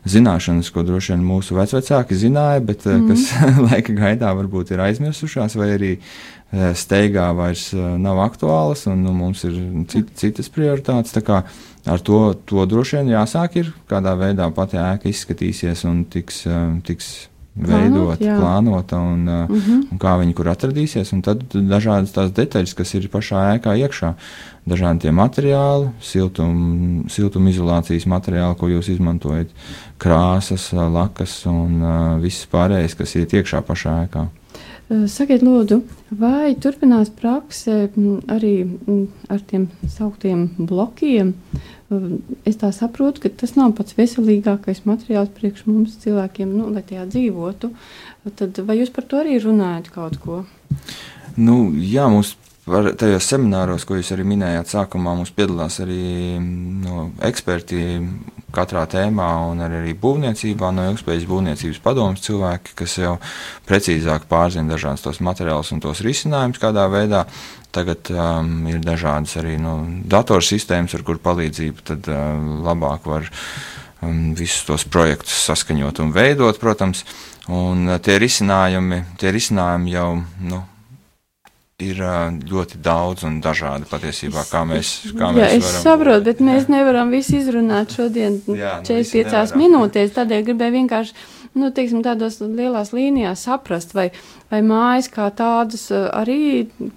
zināšanas, 0.08 0.70
ko 0.72 0.84
droši 0.86 1.12
vien 1.12 1.24
mūsu 1.26 1.56
vecvecāki 1.58 2.16
zināja, 2.16 2.62
bet 2.64 2.86
uh, 2.86 2.94
mm. 2.94 3.10
kas 3.10 3.26
laika 3.68 3.96
gaitā 3.98 4.30
varbūt 4.38 4.70
ir 4.72 4.84
aizmirsušās, 4.86 5.58
vai 5.58 5.72
arī 5.74 5.90
uh, 5.98 6.70
steigā 6.78 7.26
vairs 7.36 7.66
uh, 7.74 7.96
nav 8.00 8.22
aktuālas, 8.24 8.86
un 8.88 9.02
nu, 9.04 9.12
mums 9.18 9.42
ir 9.48 9.58
cit, 9.90 10.14
citas 10.22 10.48
prioritātes. 10.54 11.12
Tā 11.12 11.24
kā 11.26 11.42
ar 11.90 12.06
to, 12.06 12.22
to 12.46 12.64
droši 12.70 13.02
vien 13.02 13.12
jāsāk 13.16 13.58
ir, 13.60 13.74
kādā 13.90 14.14
veidā 14.16 14.46
pati 14.54 14.80
ēka 14.80 15.10
izskatīsies 15.10 15.84
un 15.90 16.06
tiks, 16.14 16.44
uh, 16.46 16.70
tiks 16.86 17.12
veidot, 17.54 18.20
jā. 18.20 18.36
plānota 18.40 18.96
un, 18.96 19.28
uh, 19.28 19.48
Mm 19.48 19.60
-hmm. 19.60 19.92
un 19.92 19.98
kā 19.98 20.18
viņi 20.20 20.34
kur 20.34 20.48
atradīsies. 20.48 21.12
Un 21.12 21.22
tad 21.22 21.42
dažādas 21.52 22.12
tās 22.12 22.32
detaļas, 22.32 22.74
kas 22.74 22.94
ir 22.94 23.08
pašā 23.08 23.58
ēkā 23.58 23.76
iekšā, 23.76 24.14
dažādi 24.66 25.00
tie 25.00 25.10
materiāli, 25.10 25.90
siltum, 26.00 27.04
siltumizolācijas 27.08 28.06
materiāli, 28.06 28.56
ko 28.56 28.68
jūs 28.68 28.88
izmantojat, 28.88 29.48
krāsas, 29.98 30.72
uh, 30.72 30.92
lakas 30.92 31.46
un 31.46 31.82
uh, 31.82 32.20
viss 32.20 32.46
pārējais, 32.46 32.96
kas 32.96 33.16
ir 33.16 33.26
iekšā 33.26 33.62
pašā 33.62 34.06
ēkā. 34.06 34.28
Sakiet, 35.08 35.40
lūdzu, 35.40 35.78
vai 36.10 36.54
turpinās 36.54 37.08
praksē 37.08 37.88
arī 38.28 38.78
ar 39.32 39.40
tiem 39.40 39.68
sauktiem 39.88 40.50
blokiem? 40.58 41.34
Es 42.48 42.58
tā 42.60 42.70
saprotu, 42.74 43.24
ka 43.24 43.30
tas 43.42 43.54
nav 43.58 43.74
pats 43.78 43.96
veselīgākais 43.98 44.84
materiāls 44.88 45.32
priekš 45.36 45.66
mums 45.68 45.98
cilvēkiem, 46.02 46.54
nu, 46.58 46.68
lai 46.72 46.84
tajā 46.86 47.06
dzīvotu. 47.10 47.72
Tad 48.38 48.60
vai 48.66 48.78
jūs 48.80 48.92
par 48.94 49.08
to 49.10 49.20
arī 49.20 49.38
runājat 49.42 49.90
kaut 49.94 50.18
ko? 50.22 50.42
Nu, 51.36 51.72
jā, 51.76 52.06
mums 52.12 52.34
par 52.66 52.92
tajos 52.98 53.26
semināros, 53.26 53.86
ko 53.86 53.96
jūs 53.98 54.12
arī 54.14 54.26
minējāt, 54.28 54.70
sākumā 54.70 55.16
mums 55.18 55.32
piedalās 55.34 55.80
arī 55.82 56.38
no, 56.38 57.08
eksperti 57.26 57.82
katrā 58.54 58.84
tēmā, 58.90 59.28
un 59.50 59.64
arī, 59.64 59.94
būvniecībā, 59.98 60.70
no 60.74 60.84
ilgspējas 60.90 61.26
būvniecības 61.30 61.80
padomus 61.82 62.22
cilvēki, 62.26 62.76
kas 62.78 62.96
jau 63.00 63.16
precīzāk 63.68 64.28
pārzina 64.30 64.74
dažādas 64.74 65.02
tos 65.04 65.22
materiālus 65.24 65.72
un 65.74 65.82
tos 65.82 66.04
risinājumus, 66.04 66.60
kādā 66.62 66.86
veidā. 66.92 67.26
Tagad 67.72 68.10
um, 68.12 68.66
ir 68.68 68.82
dažādas 68.84 69.38
arī 69.40 69.56
nu, 69.56 69.78
datorsistēmas, 70.12 70.92
ar 70.92 71.06
kur 71.08 71.16
palīdzību 71.24 71.86
tad 71.88 72.10
uh, 72.12 72.18
labāk 72.66 73.08
var 73.08 73.30
um, 74.04 74.34
visus 74.36 74.66
tos 74.68 74.84
projektus 74.84 75.46
saskaņot 75.48 76.02
un 76.04 76.12
veidot, 76.12 76.60
protams. 76.60 77.06
Un 77.48 77.88
uh, 77.88 77.96
tie 77.96 78.18
risinājumi, 78.20 79.00
tie 79.18 79.32
risinājumi 79.32 79.96
jau 79.96 80.10
nu, 80.44 80.60
ir 81.82 82.00
ļoti 82.52 82.80
daudz 82.84 83.24
un 83.28 83.40
dažādi 83.44 83.88
patiesībā, 83.90 84.44
kā 84.50 84.62
mēs, 84.68 84.90
kā 85.18 85.30
Jā, 85.30 85.36
mēs 85.36 85.52
es 85.58 85.66
varam. 85.66 85.82
saprotu, 85.84 86.24
bet 86.30 86.40
mēs 86.44 86.68
nevaram 86.72 87.10
visu 87.14 87.36
izrunāt 87.40 87.94
šodien 87.96 88.40
Jā, 88.46 88.78
nu, 88.80 88.86
45 88.88 89.02
visi 89.02 89.24
nevaram. 89.24 89.62
minūtēs. 89.64 90.14
Tādēļ 90.18 90.44
gribēju 90.50 90.76
vienkārši, 90.78 91.16
nu, 91.60 91.70
teiksim, 91.76 92.02
tādos 92.06 92.40
lielās 92.40 92.92
līnijās 92.96 93.44
saprast, 93.48 93.94
vai, 93.98 94.08
vai 94.52 94.60
mājas 94.62 95.08
kā 95.12 95.30
tādas 95.34 95.86
eh, 95.90 96.04
arī 96.12 96.38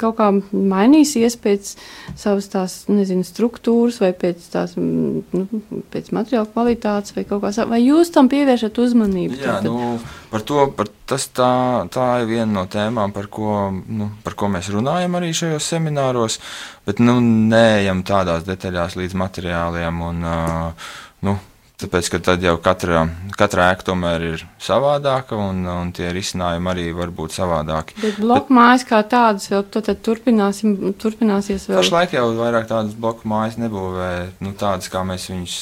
kaut 0.01 0.17
kā 0.19 0.27
mainīsies 0.51 1.37
pēc 1.41 1.71
savas 2.19 2.49
tās, 2.51 2.75
nezinu, 2.91 3.23
struktūras 3.25 4.01
vai 4.03 4.11
pēc 4.13 4.43
tās, 4.53 4.75
mm, 4.75 5.23
nu, 5.33 5.61
pēc 5.93 6.11
materiāla 6.15 6.49
kvalitātes 6.51 7.15
vai 7.15 7.23
kaut 7.29 7.41
kā 7.47 7.53
sa- 7.55 7.65
Vai 7.71 7.79
jūs 7.81 8.11
tam 8.13 8.27
pievēršat 8.29 8.77
uzmanību? 8.83 9.39
Jā, 9.39 9.57
Tad- 9.61 9.69
nu, 9.71 9.95
par 10.29 10.43
to 10.45 10.67
par 10.75 10.91
tas 11.07 11.27
tā, 11.33 11.49
tā 11.93 12.21
ir 12.21 12.27
viena 12.27 12.51
no 12.51 12.65
tēmām, 12.67 13.11
par 13.13 13.27
ko, 13.31 13.71
nu, 13.71 14.11
par 14.25 14.33
ko 14.37 14.47
mēs 14.51 14.69
runājam 14.73 15.15
arī 15.17 15.31
šajos 15.37 15.67
semināros, 15.73 16.39
bet 16.85 16.99
nu, 16.99 17.19
neejam 17.21 18.03
tādās 18.03 18.43
detaļās 18.47 18.95
līdz 18.99 19.13
materiāliem. 19.21 20.01
Un, 20.01 20.23
uh, 20.25 20.89
nu, 21.21 21.37
Tāpēc, 21.75 22.07
ka 22.07 22.19
tad 22.23 22.43
jau 22.45 22.53
katra, 22.63 23.01
katra 23.35 23.65
ēka 23.73 23.83
tomēr 23.89 24.21
ir 24.23 24.43
savādāka, 24.63 25.35
un, 25.35 25.57
un 25.67 25.89
tie 25.95 26.07
risinājumi 26.15 26.69
arī 26.71 26.85
var 26.95 27.09
būt 27.11 27.33
savādāki. 27.35 27.97
Bet 27.99 28.21
bloku 28.23 28.55
mājas 28.55 28.85
kā 28.87 29.01
tādas 29.11 29.49
vēl 29.51 29.65
tad, 29.73 29.89
tad 29.89 29.99
turpināsies 29.99 31.65
vēl. 31.67 31.81
Pašlaik 31.81 32.15
jau 32.15 32.29
vairāk 32.37 32.69
tādas 32.69 32.95
bloku 32.95 33.27
mājas 33.27 33.57
nebūvē, 33.59 34.11
nu, 34.45 34.53
tādas 34.55 34.87
kā 34.93 35.01
mēs 35.07 35.27
viņus, 35.33 35.55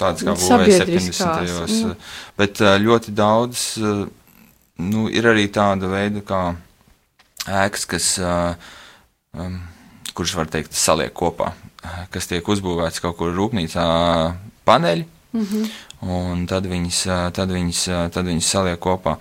tādas 0.00 0.26
kā 0.26 0.34
būvēja 0.40 0.80
Sabiedriskās, 0.80 1.54
70. 1.54 1.86
nu. 1.86 1.94
Bet 2.42 2.64
eh, 2.66 2.74
ļoti 2.82 3.14
daudz, 3.22 3.64
eh, 3.78 4.02
nu, 4.88 5.06
ir 5.06 5.30
arī 5.30 5.46
tāda 5.54 5.92
veida 5.94 6.24
kā 6.26 6.42
ēkas, 7.46 7.86
kas, 7.94 8.10
eh, 8.18 8.74
um, 9.38 9.54
kuras 10.18 10.34
var 10.34 10.50
teikt, 10.50 10.74
saliek 10.74 11.14
kopā, 11.14 11.54
kas 12.10 12.26
tiek 12.26 12.42
uzbūvēts 12.56 12.98
kaut 13.06 13.20
kur 13.22 13.30
rūpnīcā 13.38 13.88
paneļi. 14.66 15.06
Mm 15.32 15.46
-hmm. 15.46 15.70
Un 16.00 16.46
tad 16.46 16.66
viņas, 16.66 17.32
tad, 17.32 17.50
viņas, 17.50 18.10
tad 18.10 18.26
viņas 18.26 18.50
saliek 18.50 18.80
kopā. 18.80 19.16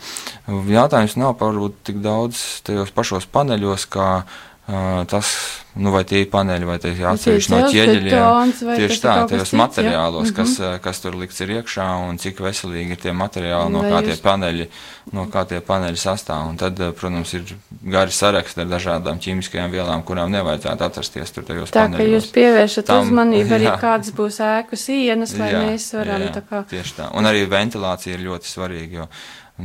Jautājums 0.48 1.16
nav 1.16 1.36
varbūt 1.40 1.74
tik 1.84 2.02
daudz 2.02 2.62
tajos 2.64 2.92
pašos 2.92 3.26
paneļos, 3.26 3.86
kā 3.86 4.24
uh, 4.24 5.06
tas, 5.06 5.59
nu, 5.76 5.92
vai 5.94 6.04
tie 6.04 6.22
ir 6.24 6.30
paneļi, 6.32 6.66
vai 6.66 6.78
tie 6.82 6.92
ir 6.96 7.06
atsevišķi 7.12 7.52
no 7.54 7.60
ķieģeļiem. 7.70 8.54
Tieši 8.80 9.00
tā, 9.04 9.14
tajos 9.30 9.52
materiālos, 9.54 10.32
kas, 10.36 10.56
Mhm. 10.60 10.74
uh, 10.74 10.80
kas 10.82 11.00
tur 11.00 11.14
likts 11.16 11.40
ir 11.42 11.48
iekšā, 11.60 11.86
un 12.10 12.18
cik 12.18 12.38
veselīgi 12.42 12.92
ir 12.92 12.98
tie 12.98 13.12
materiāli, 13.14 13.72
no 13.72 13.82
Vai 13.82 13.92
kā 13.92 14.00
tie 14.04 14.14
jūs- 14.16 14.22
paneļi, 14.26 14.68
no 15.14 15.26
kā 15.28 15.46
tie 15.48 15.60
paneļi 15.62 15.98
sastāv. 15.98 16.50
Un 16.50 16.58
tad, 16.58 16.80
uh, 16.80 16.92
protams, 16.92 17.34
ir 17.34 17.44
gari 17.86 18.12
saraksti 18.12 18.62
ar 18.62 18.66
dažādām 18.68 19.20
ķīmiskajām 19.20 19.70
vielām, 19.72 20.04
kurām 20.04 20.30
nevajadzētu 20.32 20.82
atrasties 20.82 21.32
tur 21.32 21.44
tajos 21.44 21.70
Tā 21.72 21.86
ka 21.86 21.98
paneļos. 21.98 22.16
jūs 22.18 22.32
pievēršat 22.34 22.86
Tam- 22.86 23.06
uzmanību 23.08 23.52
arī, 23.60 23.68
jā. 23.72 23.80
kādas 23.80 24.12
būs 24.12 24.40
ēku 24.42 24.76
sienas, 24.76 25.38
lai 25.38 25.52
Jā, 25.52 25.62
mēs 25.70 25.94
varam 25.94 26.22
jā, 26.22 26.34
tā 26.34 26.42
kā. 26.50 26.66
Tieši 26.68 26.94
tā. 26.98 27.10
Un 27.16 27.24
arī 27.26 27.46
ventilācija 27.48 28.14
ir 28.18 28.26
ļoti 28.26 28.46
svarīga, 28.50 28.92
jo 28.92 29.08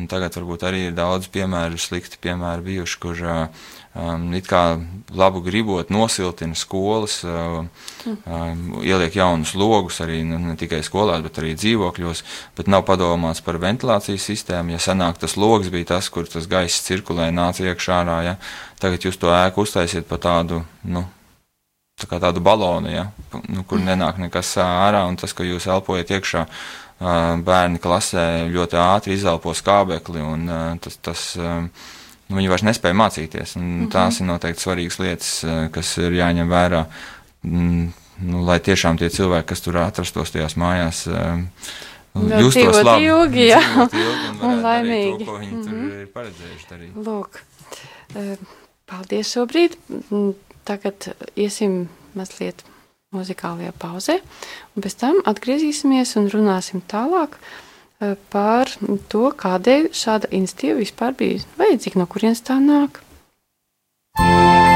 tagad 0.08 0.32
varbūt 0.34 0.62
arī 0.66 0.86
ir 0.88 0.92
daudz 0.92 1.28
piemēru, 1.28 1.78
slikti 1.78 2.18
piemēri 2.20 2.62
bijuši, 2.62 2.98
kur 3.00 3.14
uh, 3.22 3.48
it 4.34 4.48
kā 4.50 4.80
labu 5.14 5.40
gribot 5.40 5.90
nosiltina 5.90 6.56
skolas, 6.58 7.20
uh, 7.24 7.62
um, 8.06 8.64
ieliek 8.82 9.14
jaunus 9.14 9.54
logus 9.54 10.00
arī 10.02 10.24
ne, 10.26 10.56
tikai 10.58 10.82
skolās, 10.82 11.22
bet 11.22 11.38
arī 11.38 11.54
dzīvokļos, 11.54 12.24
bet 12.58 12.70
nav 12.70 12.82
padomāts 12.88 13.44
par 13.44 13.60
ventilācijas 13.62 14.26
sistēmu. 14.26 14.74
Ja 14.74 14.82
senāk 14.82 15.20
tas 15.22 15.36
logs 15.38 15.70
bija 15.70 15.94
tas, 15.94 16.10
kur 16.10 16.26
tas 16.26 16.50
gaiss 16.50 16.82
cirkulē, 16.88 17.30
nāca 17.30 17.68
iekšā 17.68 18.02
ārā, 18.02 18.20
ja, 18.26 18.36
tagad 18.82 19.06
jūs 19.06 19.20
to 19.20 19.30
ēku 19.30 19.62
uztaisiet 19.62 20.10
pa 20.10 20.18
tādu, 20.18 20.64
nu, 20.82 21.06
tā 22.00 22.10
kā 22.10 22.18
tādu 22.18 22.42
balonu, 22.42 22.90
ja, 22.90 23.08
nu, 23.46 23.62
kur 23.62 23.78
nenāk 23.78 24.18
nekas 24.18 24.56
ārā, 24.58 25.06
un 25.06 25.20
tas, 25.20 25.32
ka 25.36 25.46
jūs 25.46 25.70
elpojat 25.70 26.16
iekšā, 26.18 26.48
ā, 26.98 27.18
bērni 27.46 27.78
klasē 27.78 28.48
ļoti 28.50 28.80
ātri 28.82 29.14
izelpo 29.14 29.54
skābekli, 29.54 30.18
un 30.34 30.48
ā, 30.50 30.64
tas, 30.82 30.98
tas 30.98 31.28
nu, 31.38 31.70
viņi 32.32 32.50
vairs 32.52 32.64
nespēja 32.66 32.96
mācīties. 32.98 33.56
Un 33.60 33.88
tās 33.92 34.20
ir 34.20 34.28
noteikti 34.28 34.64
svarīgas 34.64 35.00
lietas, 35.02 35.32
ā, 35.44 35.56
kas 35.74 35.96
ir 36.02 36.16
jāņem 36.16 36.50
vērā, 36.50 36.84
mm, 37.44 37.88
nu, 38.30 38.44
lai 38.48 38.60
tiešām 38.64 39.00
tie 39.00 39.10
cilvēki, 39.12 39.48
kas 39.52 39.64
tur 39.64 39.80
atrastos 39.82 40.34
tajās 40.34 40.56
mājās, 40.60 41.04
ā, 41.08 41.24
Vēl 42.14 42.44
justos 42.44 42.60
dzīvot 42.60 42.86
labi, 42.86 43.08
ilgi, 43.10 43.46
jā. 43.54 43.62
ilgi 43.88 44.28
un, 44.30 44.36
Un 44.46 44.60
laimīgi. 44.62 45.26
To, 45.26 45.38
viņi 45.40 45.62
tur 45.64 45.96
ir 45.98 46.04
paredzējuši 46.14 46.68
darīt. 46.70 47.00
Lūk, 47.08 47.40
eh, 48.14 48.36
paldies 48.90 49.34
šobrīd. 49.34 49.74
Mm, 50.10 50.30
Tagad 50.64 51.10
iesim 51.36 51.90
mazliet 52.16 52.62
muzikālajā 53.12 53.74
pauzē, 53.76 54.16
un 54.72 54.84
pēc 54.86 54.94
tam 55.02 55.18
atgriezīsimies 55.28 56.14
un 56.16 56.30
runāsim 56.32 56.80
tālāk 56.88 57.36
eh, 57.36 57.63
par 58.34 58.70
to, 59.12 59.24
kādēļ 59.44 59.90
šāda 59.94 60.30
institīva 60.36 60.80
vispār 60.82 61.16
bija 61.18 61.42
vajadzīga, 61.60 62.02
no 62.02 62.08
kurienes 62.10 62.44
tā 62.44 62.60
nāk. 62.62 63.02
Agnus 64.18 64.73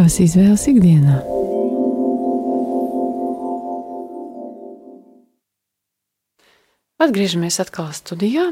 tavas 0.00 0.16
izvēles 0.16 0.62
ikdienā? 0.70 1.18
Atgriežamies 7.04 7.58
atkal 7.60 7.90
studijā 7.92 8.46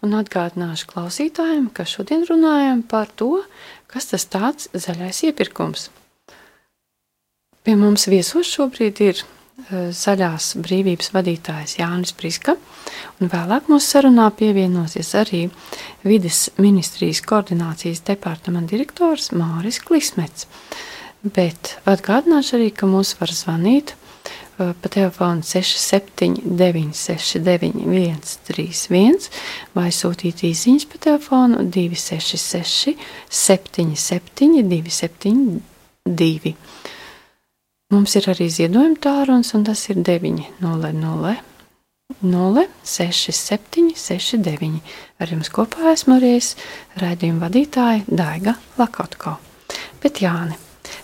un 0.00 0.16
atgādināšu 0.16 0.88
klausītājiem, 0.88 1.66
ka 1.76 1.84
šodien 1.84 2.24
runājam 2.30 2.80
par 2.88 3.12
to, 3.20 3.42
kas 3.92 4.08
tas 4.14 4.24
tāds 4.32 4.70
zaļais 4.72 5.20
iepirkums. 5.28 5.90
Pie 7.68 7.76
mums 7.76 8.08
viesos 8.08 8.48
šobrīd 8.48 9.04
ir 9.04 9.20
zaļās 9.66 10.52
brīvības 10.62 11.10
vadītājs 11.12 11.78
Jānis 11.80 12.14
Priska, 12.16 12.54
un 13.18 13.30
vēlāk 13.32 13.68
mūsu 13.68 13.86
sarunā 13.96 14.28
pievienosies 14.38 15.14
arī 15.18 15.48
vides 16.06 16.48
ministrijas 16.62 17.20
koordinācijas 17.26 18.04
departamenta 18.06 18.76
direktors 18.76 19.32
Māris 19.34 19.80
Klismets. 19.84 20.46
Bet 21.22 21.74
atgādināšu 21.88 22.56
arī, 22.60 22.70
ka 22.70 22.86
mūs 22.86 23.16
var 23.18 23.32
zvanīt 23.34 23.92
uh, 23.92 24.70
pa 24.78 24.88
telefonu 24.94 25.42
679 25.42 26.94
691 26.94 28.22
131 28.22 29.28
vai 29.74 29.88
sūtīt 29.94 30.46
īsiņas 30.46 30.86
pa 30.92 31.02
telefonu 31.08 31.66
266 31.66 32.94
77 33.26 34.62
272. 34.70 36.54
Mums 37.88 38.18
ir 38.18 38.26
arī 38.28 38.50
ziedojuma 38.52 38.98
tālrunis, 39.00 39.54
un 39.56 39.62
tas 39.64 39.80
ir 39.88 40.02
900 40.04 41.38
067 42.20 43.94
69. 43.96 44.80
Ar 45.20 45.32
jums 45.32 45.48
kopā 45.52 45.94
esmu 45.94 46.18
arī 46.18 46.34
es, 46.36 46.50
raidījuma 47.00 47.46
vadītāja 47.46 48.04
Daiga 48.08 48.54
Lakotko. 48.76 49.38
Bet 50.02 50.20
Jāni, 50.20 50.56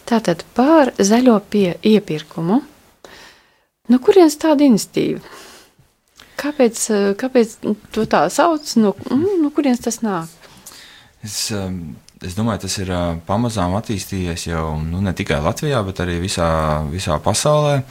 tātad 0.05 0.45
par 0.53 0.93
zaļo 1.01 1.39
pie 1.49 1.75
iepirkumu. 1.89 2.61
No 3.89 4.01
kurienes 4.05 4.37
tāda 4.41 4.69
institīva? 4.69 5.25
Kāpēc, 6.41 6.87
kāpēc 7.21 7.59
to 7.97 8.05
tā 8.05 8.27
sauc? 8.29 8.77
No, 8.77 8.93
no 9.09 9.53
kurienes 9.57 9.81
tas 9.85 10.03
nāk? 10.05 10.29
Es, 11.25 11.47
um, 11.57 11.95
es 12.25 12.37
domāju, 12.37 12.65
tas 12.65 12.77
ir 12.81 12.91
pamazām 13.29 13.75
attīstījies 13.79 14.49
jau 14.49 14.75
nu, 14.81 15.03
ne 15.05 15.13
tikai 15.17 15.41
Latvijā, 15.45 15.83
bet 15.87 16.01
arī 16.05 16.19
visā, 16.23 16.49
visā 16.91 17.19
pasaulē. 17.23 17.83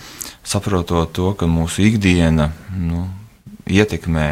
Saprotot 0.43 1.13
to, 1.15 1.31
ka 1.37 1.47
mūsu 1.47 1.85
ikdiena 1.87 2.49
nu, 2.75 3.05
ietekmē 3.69 4.27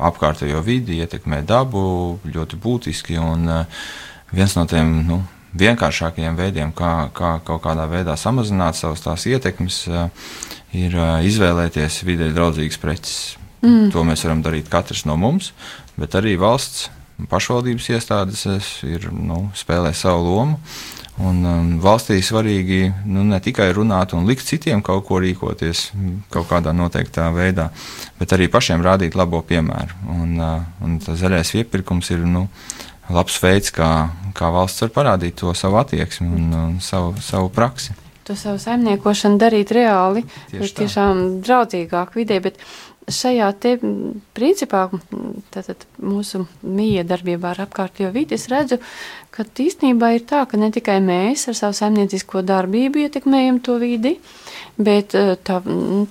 apkārtējo 0.00 0.62
vidi, 0.64 1.00
ietekmē 1.02 1.42
dabu 1.48 1.82
ļoti 2.28 2.60
būtiski. 2.60 3.18
Un, 3.20 3.48
viens 4.32 4.56
no 4.56 4.66
tiem 4.70 4.94
nu, 5.08 5.20
vienkāršākajiem 5.58 6.38
veidiem, 6.38 6.70
kā, 6.76 7.10
kā 7.16 7.38
kaut 7.46 7.64
kādā 7.64 7.88
veidā 7.90 8.14
samazināt 8.20 8.78
savas 8.78 9.02
tās 9.04 9.26
ietekmes, 9.26 9.82
ir 10.76 10.96
izvēlēties 11.26 12.00
vidē 12.06 12.30
draudzīgas 12.36 12.80
preces. 12.80 13.18
Mm. 13.60 13.90
To 13.92 14.06
mēs 14.08 14.24
varam 14.24 14.40
darīt 14.44 14.70
katrs 14.72 15.04
no 15.08 15.18
mums, 15.20 15.50
bet 16.00 16.14
arī 16.16 16.38
valsts 16.40 16.88
pašvaldības 17.28 17.90
iestādes 17.92 18.46
ir, 18.86 19.10
nu, 19.12 19.48
spēlē 19.58 19.92
savu 19.96 20.24
lomu. 20.28 20.58
Un, 21.20 21.40
um, 21.44 21.72
valstī 21.82 22.16
svarīgi 22.24 22.86
nu, 23.04 23.26
ne 23.28 23.36
tikai 23.44 23.66
runāt 23.76 24.14
un 24.16 24.24
likt 24.28 24.46
citiem 24.46 24.80
kaut 24.80 25.04
ko 25.08 25.18
rīkoties 25.20 25.90
kaut 26.32 26.48
kādā 26.48 26.72
noteiktā 26.72 27.26
veidā, 27.34 27.68
bet 28.16 28.32
arī 28.32 28.48
pašiem 28.48 28.80
rādīt 28.80 29.18
labo 29.18 29.42
piemēru. 29.44 29.98
Un, 30.16 30.38
uh, 30.40 30.62
un 30.80 30.96
tas 31.04 31.20
zaļais 31.20 31.52
iepirkums 31.60 32.08
ir 32.14 32.24
nu, 32.24 32.46
labs 33.12 33.36
veids, 33.42 33.72
kā, 33.74 33.90
kā 34.36 34.48
valsts 34.54 34.86
var 34.86 34.94
parādīt 34.96 35.36
to 35.42 35.52
savu 35.58 35.82
attieksmi 35.82 36.30
un, 36.30 36.46
un 36.62 36.78
savu, 36.84 37.12
savu 37.24 37.52
praksi. 37.52 37.96
To 38.28 38.36
savu 38.38 38.60
saimniekošanu 38.62 39.40
darīt 39.42 39.72
reāli, 39.74 40.22
Tieši 40.52 40.76
tiešām 40.84 41.22
draudzīgāk 41.42 42.14
vidē, 42.14 42.38
bet 42.44 42.60
šajā 43.14 43.48
te 43.62 43.74
principā, 44.36 44.86
tātad 45.54 45.86
mūsu 46.02 46.44
mīja 46.62 47.04
darbībā 47.08 47.54
ar 47.54 47.64
apkārtējo 47.66 48.12
vidi, 48.14 48.38
es 48.38 48.48
redzu, 48.52 48.80
ka 49.34 49.44
īstenībā 49.44 50.14
ir 50.16 50.24
tā, 50.28 50.44
ka 50.48 50.58
ne 50.60 50.70
tikai 50.74 50.98
mēs 51.04 51.48
ar 51.50 51.58
savu 51.58 51.76
saimniecisko 51.78 52.42
darbību 52.46 53.04
ietekmējam 53.04 53.60
to 53.64 53.76
vidi, 53.82 54.16
bet 54.80 55.14
tā, 55.46 55.58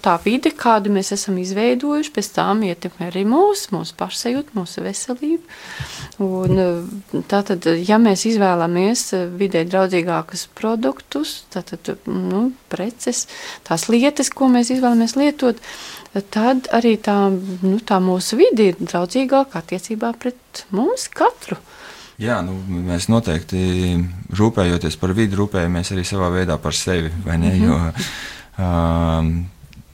tā 0.03 0.15
vide, 0.23 0.51
kādu 0.55 0.93
mēs 0.93 1.11
esam 1.15 1.37
izveidojuši, 1.41 2.13
pēc 2.15 2.31
tam 2.35 2.63
ietekmē 2.67 3.09
arī 3.09 3.25
mūsu, 3.27 3.73
mūsu 3.75 3.95
pašsajūtu, 3.99 4.55
mūsu 4.57 4.83
veselību. 4.85 5.59
Un 6.25 7.23
tātad, 7.31 7.65
ja 7.87 7.99
mēs 8.01 8.25
izvēlamies 8.29 9.05
vidē 9.39 9.65
draudzīgākus 9.69 10.47
produktus, 10.57 11.39
tātad, 11.53 11.95
nu, 12.07 12.49
preces, 12.71 13.25
tās 13.67 13.87
lietas, 13.91 14.31
ko 14.33 14.51
mēs 14.51 14.73
izvēlamies 14.75 15.17
lietot, 15.19 15.61
tad 16.33 16.69
arī 16.73 16.95
tā, 17.01 17.17
nu, 17.61 17.77
tā 17.85 17.99
mūsu 18.01 18.39
vidi 18.39 18.71
ir 18.71 18.79
draudzīgāka 18.81 19.61
attiecībā 19.61 20.13
pret 20.19 20.65
mums 20.73 21.07
katru. 21.13 21.59
Jā, 22.19 22.41
nu, 22.43 22.57
mēs 22.67 23.07
noteikti 23.07 23.95
rūpējoties 24.35 24.97
par 24.99 25.13
vidi, 25.15 25.37
rūpējamies 25.39 25.93
arī 25.95 26.03
savā 26.07 26.27
veidā 26.33 26.57
par 26.59 26.75
sevi. 26.75 27.11
Mm 27.25 27.43
-hmm. 27.43 27.63
Jo 27.63 27.77
um, 28.59 29.29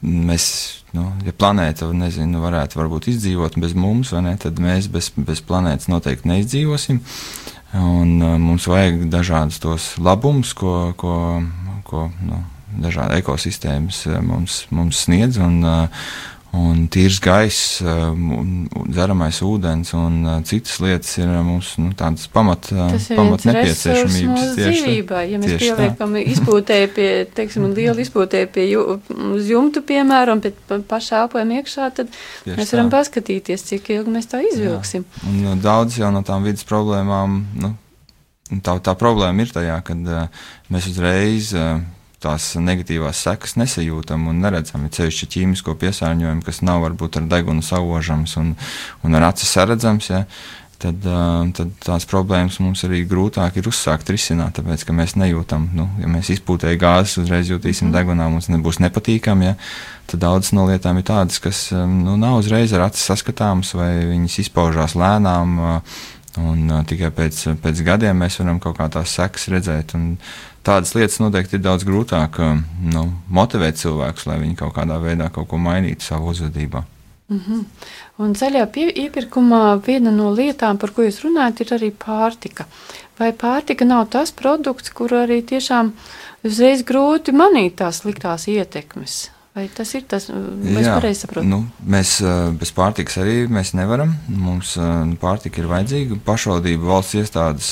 mēs, 0.02 0.46
nu, 0.92 1.12
ja 1.26 1.32
planēta 1.32 1.92
nezinu, 1.92 2.40
varētu 2.42 2.80
varbūt 2.80 3.08
izdzīvot 3.12 3.58
bez 3.62 3.74
mums, 3.74 4.12
ne, 4.12 4.36
tad 4.36 4.58
mēs 4.58 4.90
bez, 4.90 5.12
bez 5.16 5.40
planētas 5.40 5.88
noteikti 5.88 6.28
neizdzīvosim. 6.28 7.00
Un, 7.74 8.22
uh, 8.22 8.36
mums 8.38 8.66
vajag 8.66 9.08
dažādus 9.12 9.58
tos 9.58 9.98
labumus, 9.98 10.54
ko, 10.54 10.94
ko, 10.96 11.42
ko 11.84 12.10
nu, 12.22 12.42
dažādi 12.82 13.20
ekosistēmas 13.22 14.06
eh, 14.08 14.22
mums, 14.24 14.64
mums 14.74 15.04
sniedz. 15.06 15.38
Un, 15.42 15.60
eh, 15.66 16.08
un 16.56 16.86
tīrs 16.92 17.18
gaiss, 17.20 17.82
eh, 17.84 18.04
dzeramais 18.88 19.42
ūdens 19.44 19.90
un 19.98 20.22
citas 20.48 20.78
lietas 20.80 21.10
ir 21.20 21.32
mums 21.44 21.74
nu, 21.82 21.90
tādas 21.98 22.30
pamat, 22.32 22.70
pamat 23.10 23.44
nepieciešamības. 23.50 24.54
Tieši 24.56 24.84
dzīvībā, 24.86 25.22
ja 25.28 25.40
mēs 25.42 25.58
pieliekam 25.60 26.16
izpūtē 26.22 26.78
pie, 26.96 27.08
teiksim, 27.36 27.66
lielu 27.76 28.00
izpūtē 28.06 28.46
pie 28.52 28.68
ju, 28.70 28.84
uz 29.36 29.50
jumtu, 29.52 29.82
piemēram, 29.84 30.40
pie 30.44 30.54
pašā 30.88 31.26
elpojam 31.26 31.52
iekšā, 31.58 31.90
tad 31.98 32.14
tieši 32.46 32.60
mēs 32.62 32.72
varam 32.76 32.92
tā. 32.92 33.02
paskatīties, 33.02 33.66
cik 33.72 33.90
ilgi 33.98 34.16
mēs 34.16 34.30
tā 34.32 34.40
izvilksim. 34.46 35.04
Jā. 35.04 35.26
Un 35.28 35.42
nu, 35.44 35.58
daudz 35.60 35.98
jau 36.00 36.12
no 36.14 36.24
tām 36.24 36.46
vidas 36.46 36.64
problēmām, 36.68 37.42
nu, 37.60 37.74
tā, 38.64 38.78
tā 38.80 38.96
problēma 38.96 39.44
ir 39.44 39.52
tajā, 39.52 39.76
kad 39.84 40.08
uh, 40.08 40.48
mēs 40.72 40.88
uzreiz 40.88 41.52
uh, 41.52 41.84
tās 42.24 42.54
negatīvās 42.60 43.22
sekas 43.26 43.56
nesajūtam 43.60 44.28
un 44.30 44.40
neredzam. 44.44 44.86
Ir 44.86 44.94
ceļš 44.96 45.24
ķīmisko 45.34 45.76
piesārņojumu, 45.80 46.44
kas 46.46 46.62
nav 46.64 46.84
varbūt 46.86 47.20
ar 47.20 47.26
degunu 47.32 47.64
saužams 47.64 48.36
un, 48.40 48.54
un 49.04 49.18
ar 49.18 49.30
acis 49.30 49.52
redzams. 49.68 50.08
Ja, 50.12 50.24
tad, 50.82 51.04
tad 51.56 51.74
tās 51.84 52.06
problēmas 52.08 52.58
mums 52.62 52.84
arī 52.88 53.02
grūtāk 53.08 53.60
ir 53.60 53.68
uzsākt 53.70 54.10
risināt, 54.12 54.56
tāpēc 54.58 54.86
ka 54.86 54.96
mēs 54.96 55.16
nejūtam. 55.20 55.70
Nu, 55.76 55.88
ja 56.00 56.10
mēs 56.10 56.32
izpūtējam 56.36 56.80
gāzes, 56.82 57.18
uzreiz 57.24 57.52
jutīsim 57.52 57.90
mm. 57.90 57.96
degunā, 57.96 58.28
mums 58.32 58.50
nebūs 58.52 58.80
nepatīkami. 58.84 59.50
Ja, 59.50 59.54
tad 60.10 60.24
daudzas 60.24 60.52
no 60.56 60.66
lietām 60.70 61.00
ir 61.00 61.08
tādas, 61.08 61.40
kas 61.42 61.68
nu, 61.72 62.16
nav 62.20 62.40
uzreiz 62.42 62.74
ar 62.76 62.88
acis 62.88 63.06
saskatāmas, 63.12 63.74
vai 63.76 63.92
viņas 64.12 64.40
izpaužās 64.46 64.96
lēnām. 64.98 65.58
Un, 66.36 66.66
uh, 66.68 66.82
tikai 66.84 67.10
pēc, 67.14 67.42
pēc 67.62 67.84
gadiem 67.86 68.18
mēs 68.20 68.40
varam 68.40 68.58
kaut 68.60 68.76
kā 68.78 68.88
tās 68.92 69.14
sekas 69.16 69.48
redzēt. 69.52 69.94
Tādas 70.66 70.96
lietas 70.96 71.20
noteikti 71.22 71.56
ir 71.56 71.62
daudz 71.62 71.86
grūtāk 71.86 72.40
nu, 72.92 73.04
motivēt 73.30 73.78
cilvēkus, 73.78 74.26
lai 74.26 74.40
viņi 74.42 74.58
kaut 74.58 74.74
kādā 74.76 74.98
veidā 75.00 75.30
kaut 75.32 75.48
ko 75.52 75.60
mainītu 75.62 76.02
savā 76.02 76.32
uzvedībā. 76.34 76.82
Mm 77.28 77.40
-hmm. 77.46 77.64
Un 78.18 78.34
zaļā 78.34 78.66
iepirkumā 79.04 79.80
viena 79.86 80.10
no 80.10 80.30
lietām, 80.34 80.78
par 80.78 80.90
ko 80.90 81.02
jūs 81.02 81.22
runājat, 81.24 81.60
ir 81.60 81.72
arī 81.78 81.90
pārtika. 81.92 82.64
Vai 83.18 83.32
pārtika 83.32 83.84
nav 83.84 84.08
tas 84.08 84.32
produkts, 84.32 84.90
kur 84.90 85.10
arī 85.10 85.42
tiešām 85.42 85.92
uzreiz 86.44 86.82
grūti 86.82 87.32
manīt 87.32 87.74
tās 87.76 87.96
sliktās 88.02 88.48
ietekmes? 88.48 89.35
Vai 89.56 89.70
tas 89.72 89.88
ir 89.96 90.02
tas, 90.04 90.26
es 90.28 90.88
pareizi 90.90 91.22
saprotu? 91.24 91.48
Nu, 91.48 91.62
mēs 91.80 92.18
bez 92.60 92.74
pārtikas 92.76 93.16
arī 93.22 93.46
nevaram. 93.78 94.12
Mums 94.28 94.74
pārtika 95.22 95.62
ir 95.62 95.70
vajadzīga. 95.70 96.18
Pašvaldība 96.26 96.90
valsts 96.90 97.16
iestādes 97.22 97.70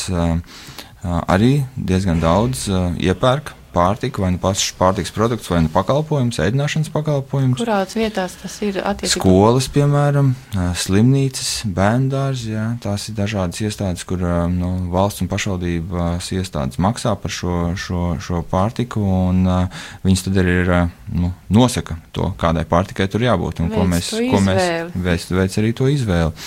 arī 1.04 1.58
diezgan 1.76 2.24
daudz 2.24 2.70
iepērk 2.96 3.52
pārtika, 3.74 4.22
vai 4.22 4.32
nu 4.34 4.40
pašs 4.42 4.72
pārtiks 4.78 5.12
produkts, 5.14 5.50
vai 5.52 5.60
nu 5.64 5.70
pakalpojums, 5.74 6.38
ēdināšanas 6.44 6.92
pakalpojums. 6.94 7.58
Kurās 7.60 7.96
vietās 7.98 8.36
tas 8.40 8.56
ir 8.64 8.80
attiecībā? 8.80 9.18
Skolas, 9.18 9.68
piemēram, 9.74 10.32
slimnīcas, 10.80 11.52
bērndārs, 11.76 12.46
jā, 12.48 12.66
tās 12.84 13.08
ir 13.10 13.18
dažādas 13.18 13.62
iestādes, 13.64 14.06
kur 14.08 14.22
nu, 14.52 14.72
valsts 14.94 15.24
un 15.24 15.30
pašvaldības 15.32 16.30
iestādes 16.38 16.80
maksā 16.82 17.14
par 17.20 17.34
šo, 17.34 17.56
šo, 17.78 18.04
šo 18.22 18.44
pārtiku, 18.50 19.02
un 19.30 19.42
uh, 19.48 19.88
viņas 20.06 20.26
tad 20.28 20.38
arī 20.42 20.60
ir, 20.62 20.74
nu, 21.14 21.32
nosaka 21.52 21.98
to, 22.14 22.30
kādai 22.40 22.66
pārtikai 22.68 23.08
tur 23.10 23.26
jābūt, 23.26 23.64
un 23.64 23.72
veic 23.72 23.80
ko 23.80 23.88
mēs, 23.90 24.12
ko 24.30 24.44
mēs 24.44 24.94
veic, 24.94 25.28
veic 25.40 25.58
arī 25.62 25.74
to 25.76 25.90
izvēli. 25.90 26.46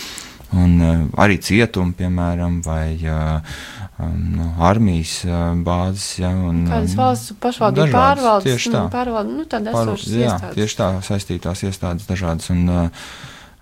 Un 0.56 0.78
uh, 0.80 1.00
arī 1.20 1.42
cietumi, 1.44 1.92
piemēram, 1.98 2.62
vai 2.64 2.96
uh, 3.04 3.58
no 4.00 4.48
armijas 4.62 5.24
uh, 5.26 5.54
bāzes. 5.66 6.20
Ja, 6.22 6.30
un, 6.30 6.66
Kādas 6.70 6.94
um, 6.94 7.00
valsts 7.02 7.34
pašvaldību 7.42 7.88
dažādas, 7.88 8.04
pārvaldes, 8.22 8.50
tieši 8.52 8.74
tā. 8.74 8.82
nu, 8.84 8.92
pārvalde, 8.94 9.38
nu, 9.40 9.46
Pār- 9.50 9.72
esošas 9.74 10.12
jā, 10.14 10.28
iestādes. 10.28 10.56
tieši 10.60 10.78
tā, 10.82 10.90
saistītās 11.08 11.64
iestādes 11.66 12.10
dažādas. 12.10 12.52
Un, 12.54 12.92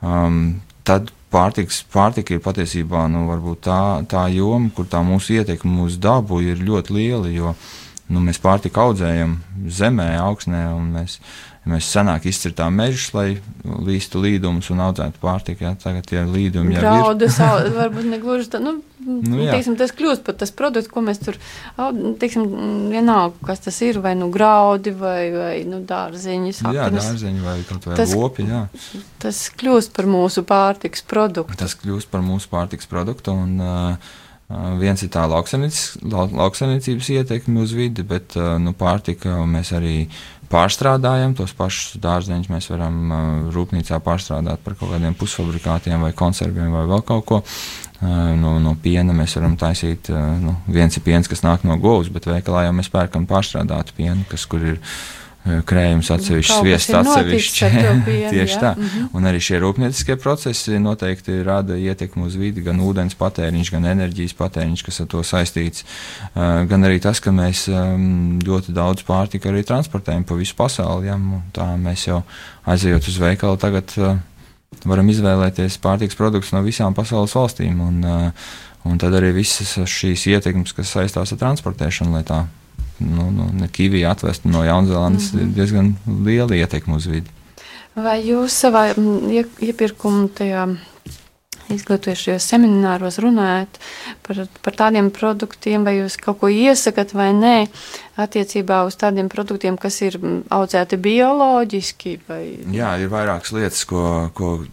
um, 0.02 0.42
tad 0.84 1.10
pārtiks, 1.34 1.82
pārtika 1.92 2.36
ir 2.36 2.44
patiesībā 2.44 3.08
nu, 3.12 3.26
varbūt 3.32 3.64
tā, 3.68 3.80
tā 4.12 4.28
joma, 4.34 4.70
kur 4.76 4.88
tā 4.92 5.02
mūsu 5.08 5.40
ietekme 5.40 5.82
uz 5.88 5.98
dabu 6.02 6.42
ir 6.44 6.62
ļoti 6.64 6.96
liela. 6.96 7.32
Jo 7.32 7.56
nu, 8.12 8.22
mēs 8.22 8.38
pārtika 8.44 8.84
audzējam 8.86 9.40
zemē, 9.72 10.12
augsnē, 10.22 10.62
un 10.78 10.92
mēs, 10.94 11.18
mēs 11.66 11.88
senāk 11.90 12.28
izcirtām 12.30 12.76
mežus, 12.78 13.08
lai 13.18 13.28
līstu 13.66 14.22
līdumus 14.22 14.70
un 14.70 14.84
audzētu 14.86 15.22
pārtiku. 15.24 15.66
Ja? 15.66 15.74
Tagad 15.82 16.06
tie 16.12 16.22
līdumi 16.22 16.76
jau 16.76 16.84
ir. 16.84 16.86
Graudu, 16.86 17.32
sau- 17.34 17.66
varbūt 17.74 18.12
ne 18.12 18.20
gluži 18.22 18.52
tā, 18.54 18.62
nu, 18.62 18.78
Nu, 19.06 19.20
nu, 19.22 19.38
jā. 19.44 19.52
teiksim, 19.54 19.76
tas 19.78 19.92
kļūst 19.94 20.24
par 20.26 20.34
tas 20.40 20.50
produkts, 20.52 20.90
ko 20.90 21.04
mēs 21.06 21.20
tur, 21.22 21.36
teiksim, 22.22 22.46
vienalga, 22.90 23.38
kas 23.46 23.62
tas 23.68 23.78
ir, 23.86 24.00
vai 24.02 24.16
nu 24.18 24.32
graudi, 24.34 24.92
vai, 24.98 25.30
vai 25.36 25.56
nu, 25.70 25.84
dārziņi, 25.86 26.52
Jā, 26.56 26.60
saknes. 26.88 27.06
dārzeņi 27.12 27.44
vai 27.46 27.56
kaut 27.70 27.86
vai 27.90 27.96
Tas- 28.02 28.16
lopi. 28.18 28.48
Jā. 28.50 28.64
Tas 29.22 29.44
kļūst 29.62 29.94
par 29.96 30.10
mūsu 30.10 30.44
pārtiks 30.48 31.06
produktu. 31.06 31.58
Tas 31.62 31.78
kļūst 31.78 32.10
par 32.12 32.22
mūsu 32.26 32.50
pārtiks 32.52 32.90
produktu. 32.90 33.34
Un, 33.36 33.60
uh, 33.62 33.96
uh, 34.50 34.74
viens 34.82 35.02
ir 35.06 35.10
tā 35.14 35.28
lauksaimniec- 35.30 36.02
lau- 36.10 36.30
lauksaimniecības 36.34 37.10
ietekme 37.20 37.62
uz 37.62 37.74
vidi, 37.78 38.04
bet 38.04 38.36
uh, 38.38 38.58
nu, 38.62 38.74
pārtika 38.74 39.38
mēs 39.46 39.72
arī 39.78 40.08
pārstrādājam. 40.52 41.36
Tos 41.38 41.54
pašus 41.58 42.00
dārzeņus 42.04 42.52
mēs 42.52 42.70
varam 42.72 43.00
uh, 43.10 43.26
rūpnīcā 43.56 44.00
pārstrādāt 44.06 44.64
par 44.66 44.78
kaut 44.80 44.94
kādiem 44.96 45.18
pusfabrikātiem 45.18 46.06
vai 46.06 46.14
konserviem 46.18 46.74
vai 46.74 46.86
vēl 46.90 47.04
kaut 47.08 47.28
ko. 47.30 47.42
Uh, 48.02 48.34
no, 48.40 48.58
no 48.62 48.76
piena 48.82 49.16
mēs 49.16 49.38
varam 49.40 49.58
taisīt. 49.60 50.12
Uh, 50.14 50.36
nu, 50.42 50.56
viens 50.72 50.98
ir 50.98 51.06
piens, 51.06 51.30
kas 51.32 51.46
nāk 51.46 51.66
no 51.68 51.78
govs, 51.82 52.12
bet 52.14 52.28
veikalā 52.30 52.68
jau 52.68 52.74
mēs 52.78 52.92
pērkam 52.94 53.28
pārstrādātu 53.30 53.96
pienu, 53.98 54.26
kas 54.32 54.48
kur 54.50 54.64
ir 54.74 54.82
krējums 55.46 56.10
atsevišķs, 56.16 56.52
Kaut 56.52 56.66
kas 56.66 56.86
sviests 56.88 56.92
to 56.92 57.02
pienu, 58.08 58.30
Tieši 58.34 58.56
jā. 58.56 58.62
tā. 58.62 58.72
Mhm. 58.74 59.08
Un 59.18 59.30
arī 59.30 59.42
šie 59.46 59.60
rūpnieciskie 59.62 60.18
procesi 60.22 60.80
noteikti 60.82 61.38
rada 61.46 61.78
ietekmi 61.78 62.26
uz 62.26 62.38
vidi, 62.40 62.64
gan 62.66 62.82
ūdens 62.82 63.18
patēriņš, 63.20 63.72
gan 63.76 63.86
enerģijas 63.94 64.34
patēriņš, 64.40 64.86
kas 64.88 65.02
ar 65.04 65.10
to 65.14 65.22
saistīts, 65.26 65.86
uh, 65.86 66.64
gan 66.70 66.90
arī 66.90 66.98
tas, 67.04 67.22
ka 67.22 67.34
mēs 67.36 67.68
um, 67.70 68.40
ļoti 68.46 68.74
daudz 68.76 69.06
pārtika 69.06 69.52
arī 69.52 69.62
transportējam 69.68 70.26
pa 70.26 70.40
visu 70.40 70.58
pasauli. 70.58 71.12
Ja? 71.12 71.20
Tā 71.54 71.72
mēs 71.78 72.08
jau 72.10 72.24
aizejot 72.66 73.12
uz 73.12 73.22
veikalu 73.22 73.62
tagad 73.62 73.94
uh, 74.02 74.18
varam 74.84 75.10
izvēlēties 75.14 75.78
pārtiks 75.84 76.18
produktus 76.18 76.54
no 76.56 76.66
visām 76.66 76.98
pasaules 76.98 77.38
valstīm. 77.38 77.80
Un, 77.86 78.02
un 78.86 79.02
tad 79.02 79.16
arī 79.18 79.32
visas 79.38 79.78
šīs 79.78 80.28
ietekmes, 80.34 80.74
kas 80.76 80.94
saistās 80.98 81.34
ar 81.36 81.42
transportēšanu, 81.42 82.18
lai 82.18 82.26
tā 82.28 82.44
nu, 83.00 83.30
nu, 83.32 83.50
ne 83.54 83.68
Kīvija 83.72 84.14
atvestu 84.16 84.50
no 84.52 84.64
Jaunzēlandes, 84.64 85.34
mm 85.34 85.40
-hmm. 85.40 85.54
diezgan 85.56 85.96
liela 86.26 86.56
ietekme 86.56 86.96
uz 86.96 87.08
vidi. 87.12 87.30
Vai 87.96 88.20
jūs 88.28 88.56
savā 88.66 88.90
ie- 89.32 89.48
iepirkuma 89.60 90.28
tajā 90.36 90.68
izglītojušajos 91.72 92.46
semināros 92.52 93.18
runājat 93.24 93.80
par, 94.26 94.46
par 94.62 94.78
tādiem 94.78 95.10
produktiem, 95.14 95.86
vai 95.88 95.98
jūs 95.98 96.18
kaut 96.22 96.40
ko 96.40 96.50
iesakat 96.52 97.14
vai 97.14 97.32
nē, 97.34 97.68
attiecībā 98.22 98.84
uz 98.86 98.96
tādiem 98.96 99.30
produktiem, 99.30 99.78
kas 99.78 100.02
ir 100.02 100.20
audzēti 100.50 100.98
bioloģiski? 100.98 102.20
Vai... 102.28 102.42
Jā, 102.76 102.96
ir 103.02 103.10
vairākas 103.10 103.56
lietas, 103.56 103.86
ko, 103.90 104.30
ko, 104.38 104.66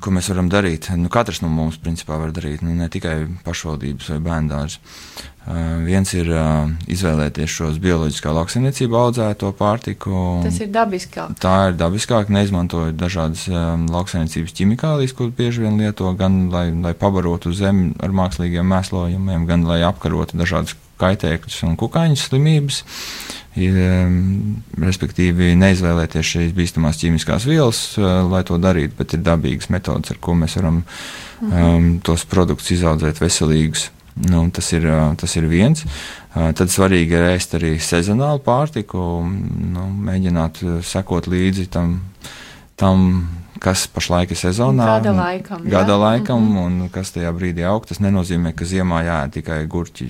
ko 0.00 0.10
mēs 0.10 0.30
varam 0.32 0.48
darīt. 0.52 0.92
Nu, 0.96 1.08
katrs 1.08 1.42
no 1.42 1.48
mums 1.48 1.80
principā 1.82 2.20
var 2.20 2.30
darīt, 2.36 2.62
nu, 2.62 2.74
ne 2.74 2.88
tikai 2.88 3.26
pašvaldības 3.44 4.14
vai 4.14 4.22
bērndārs. 4.30 4.78
Uh, 4.78 5.29
viens 5.48 6.10
ir 6.14 6.28
uh, 6.34 6.68
izvēlēties 6.90 7.50
šos 7.50 7.78
bioloģiskā 7.82 8.32
lauksaimniecībā 8.36 9.00
audzēto 9.06 9.50
pārtiku. 9.56 10.12
Tas 10.44 10.60
ir 10.60 10.68
dabiskāk. 10.74 11.32
Tā 11.40 11.54
ir 11.70 11.78
dabiskāk, 11.80 12.28
neizmantojot 12.34 12.98
dažādas 13.00 13.46
um, 13.48 13.88
lauksaimniecības 13.90 14.54
ķimikālijas, 14.58 15.16
ko 15.16 15.30
bieži 15.32 15.64
vien 15.64 15.80
lieto, 15.80 16.12
gan 16.18 16.46
lai, 16.52 16.68
lai 16.74 16.92
pabarotu 16.98 17.54
zemi 17.56 17.94
ar 18.04 18.14
mākslīgiem 18.14 18.68
mēslojumiem, 18.68 19.48
gan 19.48 19.66
lai 19.68 19.80
apkarotu 19.88 20.38
dažādas 20.40 20.76
kaitēkļus 21.00 21.62
un 21.66 21.76
kukaiņu 21.80 22.20
slimības. 22.20 22.84
Ir, 23.58 23.74
respektīvi, 24.78 25.56
neizvēlēties 25.58 26.28
šīs 26.36 26.52
bīstamās 26.54 27.00
ķīmiskās 27.00 27.48
vielas, 27.50 27.80
lai 27.98 28.44
to 28.46 28.60
darītu, 28.62 28.94
bet 29.00 29.16
ir 29.16 29.24
dabīgas 29.26 29.72
metodas, 29.74 30.12
ar 30.14 30.20
ko 30.22 30.36
mēs 30.38 30.54
varam 30.60 30.84
um, 30.84 31.88
tos 32.06 32.22
produktus 32.30 32.70
izaudzēt 32.76 33.18
veselīgus. 33.18 33.88
Nu, 34.16 34.50
tas, 34.50 34.72
ir, 34.72 34.82
tas 35.16 35.36
ir 35.36 35.46
viens. 35.48 35.84
Tad 36.34 36.68
svarīgi 36.70 37.14
ir 37.16 37.28
ēst 37.36 37.54
arī 37.58 37.76
sezonālu 37.80 38.40
pārtiku, 38.44 38.98
nu, 39.26 39.86
mēģināt 40.06 40.60
sekot 40.86 41.26
līdzi 41.30 41.68
tam, 41.70 42.00
tam 42.76 43.28
kas 43.60 43.86
pašlaik 43.92 44.30
ir 44.32 44.36
sezonā. 44.40 44.86
Gada 44.86 45.12
laikam, 45.12 45.64
jā. 45.66 45.70
Gada 45.70 45.96
laikam 46.00 46.40
Mhm. 46.40 46.58
un 46.64 46.88
kas 46.88 47.10
tajā 47.12 47.32
brīdī 47.36 47.64
aug. 47.68 47.84
Tas 47.86 47.98
nenozīmē, 48.00 48.54
ka 48.56 48.64
ziemā 48.64 49.02
jāēd 49.04 49.32
tikai 49.36 49.66
gurķi, 49.68 50.06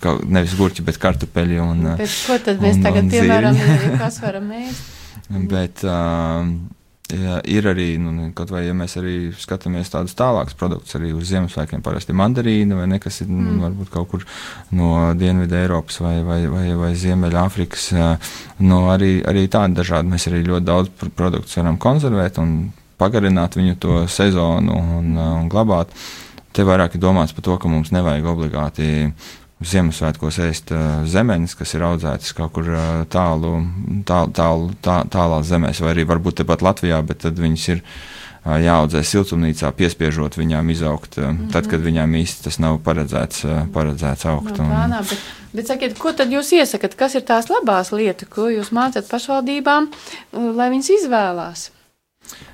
ka- 0.00 0.18
nevis 0.26 0.54
gurķi, 0.58 0.84
bet 0.86 0.98
kartupeļi. 1.02 1.58
Un, 1.62 1.82
Bet 1.96 2.10
ko 2.26 2.38
tad 2.38 2.60
mēs 2.62 2.76
un- 2.78 2.82
tagad 2.86 3.04
un 3.04 3.10
piemēram, 3.10 3.98
kas 3.98 4.20
varam 4.22 4.50
ēst? 4.50 4.82
Bet 5.52 5.82
uh, 5.84 6.44
jā, 7.12 7.38
ir 7.48 7.66
arī, 7.70 7.86
nu, 8.00 8.28
kaut 8.36 8.50
vai 8.52 8.64
ja 8.66 8.74
mēs 8.76 8.96
arī 9.00 9.14
skatāmies 9.38 9.92
tādus 9.92 10.16
tālākus 10.18 10.56
produktus, 10.58 10.96
arī 10.98 11.12
uz 11.16 11.28
Ziemassvētkiem, 11.30 11.82
parasti 11.84 12.16
mandarīna 12.16 12.78
vai 12.80 12.88
nekas 12.94 13.22
ir 13.24 13.30
mm. 13.30 13.48
Mm. 13.48 13.60
varbūt 13.66 13.92
kaut 13.92 14.10
kur 14.12 14.26
no 14.76 14.92
Dienvidu 15.18 15.58
Eiropas 15.60 16.00
vai, 16.02 16.16
vai, 16.26 16.40
vai, 16.52 16.66
vai 16.78 16.92
Ziemeļāfrikas. 16.98 17.88
uh, 17.96 18.32
Nu, 18.62 18.84
arī, 18.92 19.16
arī 19.26 19.46
tādi 19.50 19.74
dažādi. 19.80 20.12
Mēs 20.12 20.28
arī 20.30 20.42
ļoti 20.46 20.66
daudz 20.68 20.90
pr- 20.98 21.10
produktus 21.16 21.56
varam 21.58 21.78
konservēt 21.82 22.38
un 22.38 22.72
pagarināt 23.00 23.56
viņu 23.58 23.78
to 23.82 24.02
sezonu 24.06 24.76
un, 24.78 25.14
uh, 25.16 25.30
un 25.40 25.48
glabāt. 25.52 25.90
Te 26.52 26.66
vairāk 26.68 26.94
ir 26.94 27.02
domāts 27.02 27.32
par 27.32 27.46
to, 27.46 27.56
ka 27.58 27.70
mums 27.70 27.90
nevajag 27.94 28.28
obligāti 28.28 28.88
Ziemassvētkos 29.68 30.38
ēst 30.44 30.72
uh, 30.74 31.02
zemenes, 31.08 31.54
kas 31.58 31.74
ir 31.76 31.84
audzētas 31.86 32.34
kaut 32.36 32.54
kur 32.56 32.68
uh, 32.72 33.02
tālu, 33.12 33.54
tālu, 34.08 34.32
tālu 34.36 34.72
tā, 34.84 35.02
tālās 35.12 35.46
zemēs, 35.50 35.82
vai 35.84 35.94
arī 35.94 36.06
varbūt 36.08 36.40
tepat 36.42 36.64
Latvijā, 36.64 37.00
bet 37.06 37.22
tad 37.24 37.38
viņas 37.42 37.66
ir 37.74 37.82
uh, 37.82 38.56
jāaudzē 38.62 39.02
siltumnīcā, 39.06 39.72
piespiežot 39.78 40.38
viņām 40.40 40.72
izaugt, 40.74 41.18
uh, 41.18 41.28
mm 41.28 41.36
-hmm. 41.36 41.52
tad, 41.54 41.68
kad 41.70 41.84
viņām 41.84 42.16
īsti 42.22 42.48
tas 42.48 42.58
nav 42.62 42.80
paredzēts, 42.86 43.44
uh, 43.44 43.60
paredzēts 43.74 44.26
augt. 44.30 44.56
Nav 44.58 44.72
plānā, 44.72 45.04
bet, 45.10 45.28
bet 45.52 45.74
sakiet, 45.74 45.98
ko 45.98 46.12
tad 46.12 46.32
jūs 46.32 46.54
iesakāt? 46.58 46.96
Kas 46.96 47.14
ir 47.14 47.22
tās 47.28 47.50
labās 47.52 47.92
lietas, 47.92 48.28
ko 48.28 48.48
jūs 48.48 48.72
mācat 48.72 49.08
pašvaldībām, 49.08 49.92
uh, 49.92 50.50
lai 50.56 50.70
viņas 50.70 50.90
izvēlās? 50.98 51.70
Uh, 51.70 51.82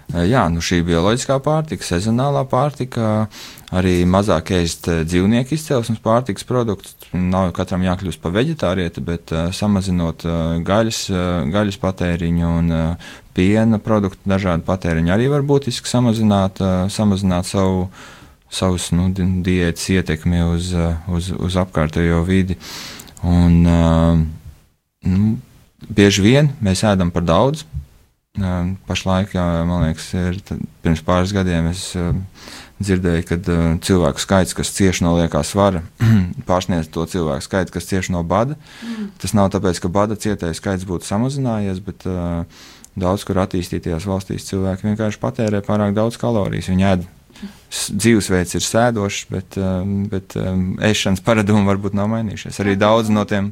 Jā, 0.09 0.47
nu 0.49 0.63
šī 0.65 0.81
bioloģiskā 0.89 1.37
pārtika, 1.45 1.85
sezonālā 1.85 2.47
pārtika, 2.49 3.27
arī 3.75 4.03
mazāk 4.09 4.53
ēst 4.57 4.89
uh, 4.89 5.03
dzīvnieku 5.05 5.55
izcelsmes 5.57 6.01
pārtikas 6.05 6.47
produktus. 6.49 6.95
Nav 7.13 7.51
katram 7.57 7.85
jākļūst 7.85 8.21
par 8.23 8.33
veģetārieti, 8.37 9.03
bet 9.05 9.33
uh, 9.35 9.49
samazinot 9.55 10.25
uh, 10.29 10.37
gaļas, 10.65 11.01
uh, 11.13 11.25
gaļas 11.53 11.81
patēriņu 11.83 12.53
un 12.59 12.71
uh, 12.75 13.11
piena 13.37 13.81
produktu 13.83 14.29
dažādu 14.29 14.65
patēriņu 14.69 15.13
arī 15.15 15.29
var 15.33 15.45
būtiski 15.47 15.91
samazināt, 15.91 16.63
uh, 16.65 16.87
samazināt 16.93 17.49
savu, 17.51 17.89
savus 18.51 18.91
nu, 18.97 19.11
di- 19.15 19.29
diētas 19.47 19.89
ietekmi 19.99 20.41
uz, 20.49 20.73
uh, 20.77 20.97
uz, 21.13 21.33
uz 21.37 21.59
apkārtējo 21.61 22.23
vidi. 22.29 22.57
Un, 23.27 23.61
uh, 23.69 24.25
nu, 25.09 25.35
bieži 25.89 26.25
vien 26.25 26.53
mēs 26.65 26.85
ēdam 26.89 27.13
par 27.15 27.27
daudz. 27.29 27.67
Uh, 28.39 28.73
Pašlaik, 28.87 29.35
jā, 29.35 29.45
man 29.67 29.89
liekas, 29.89 30.13
ir 30.15 30.39
pirms 30.85 31.03
pāris 31.03 31.33
gadiem 31.35 31.67
es 31.73 31.89
uh, 31.99 32.13
dzirdēju, 32.79 33.25
ka 33.27 33.39
uh, 33.41 33.67
cilvēku 33.83 34.23
skaits, 34.23 34.55
kas 34.55 34.71
cieši 34.77 35.03
no 35.07 35.17
liekā 35.19 35.43
svara, 35.47 35.83
pārsniedz 36.49 36.91
to 36.95 37.07
cilvēku 37.11 37.47
skaitu, 37.49 37.75
kas 37.75 37.91
cieši 37.91 38.15
no 38.15 38.23
bada. 38.23 38.55
Mm. 38.87 39.11
Tas 39.19 39.35
nav 39.35 39.51
tāpēc, 39.55 39.83
ka 39.83 39.91
bada 39.91 40.19
cietēju 40.19 40.59
skaits 40.59 40.87
būtu 40.87 41.09
samazinājies, 41.11 41.83
bet 41.83 42.07
daudz 42.99 43.27
kur 43.27 43.43
attīstītajās 43.43 44.07
valstīs 44.07 44.47
cilvēki 44.49 44.93
vienkārši 44.93 45.23
patērē 45.23 45.63
pārāk 45.67 45.99
daudz 45.99 46.21
kalorijas. 46.21 46.71
Viņi 46.71 46.91
ēd. 46.93 47.09
Dzīvesveids 47.69 48.57
ir 48.57 48.65
sēdošs, 48.65 49.27
bet, 49.31 49.59
um, 49.61 50.07
bet 50.11 50.35
um, 50.41 50.73
ēšanas 50.83 51.21
paradumi 51.25 51.69
varbūt 51.69 51.95
nav 51.99 52.09
mainījušies. 52.11 52.59
Arī 52.65 52.75
daudz 52.81 53.13
no 53.13 53.23
tiem, 53.29 53.51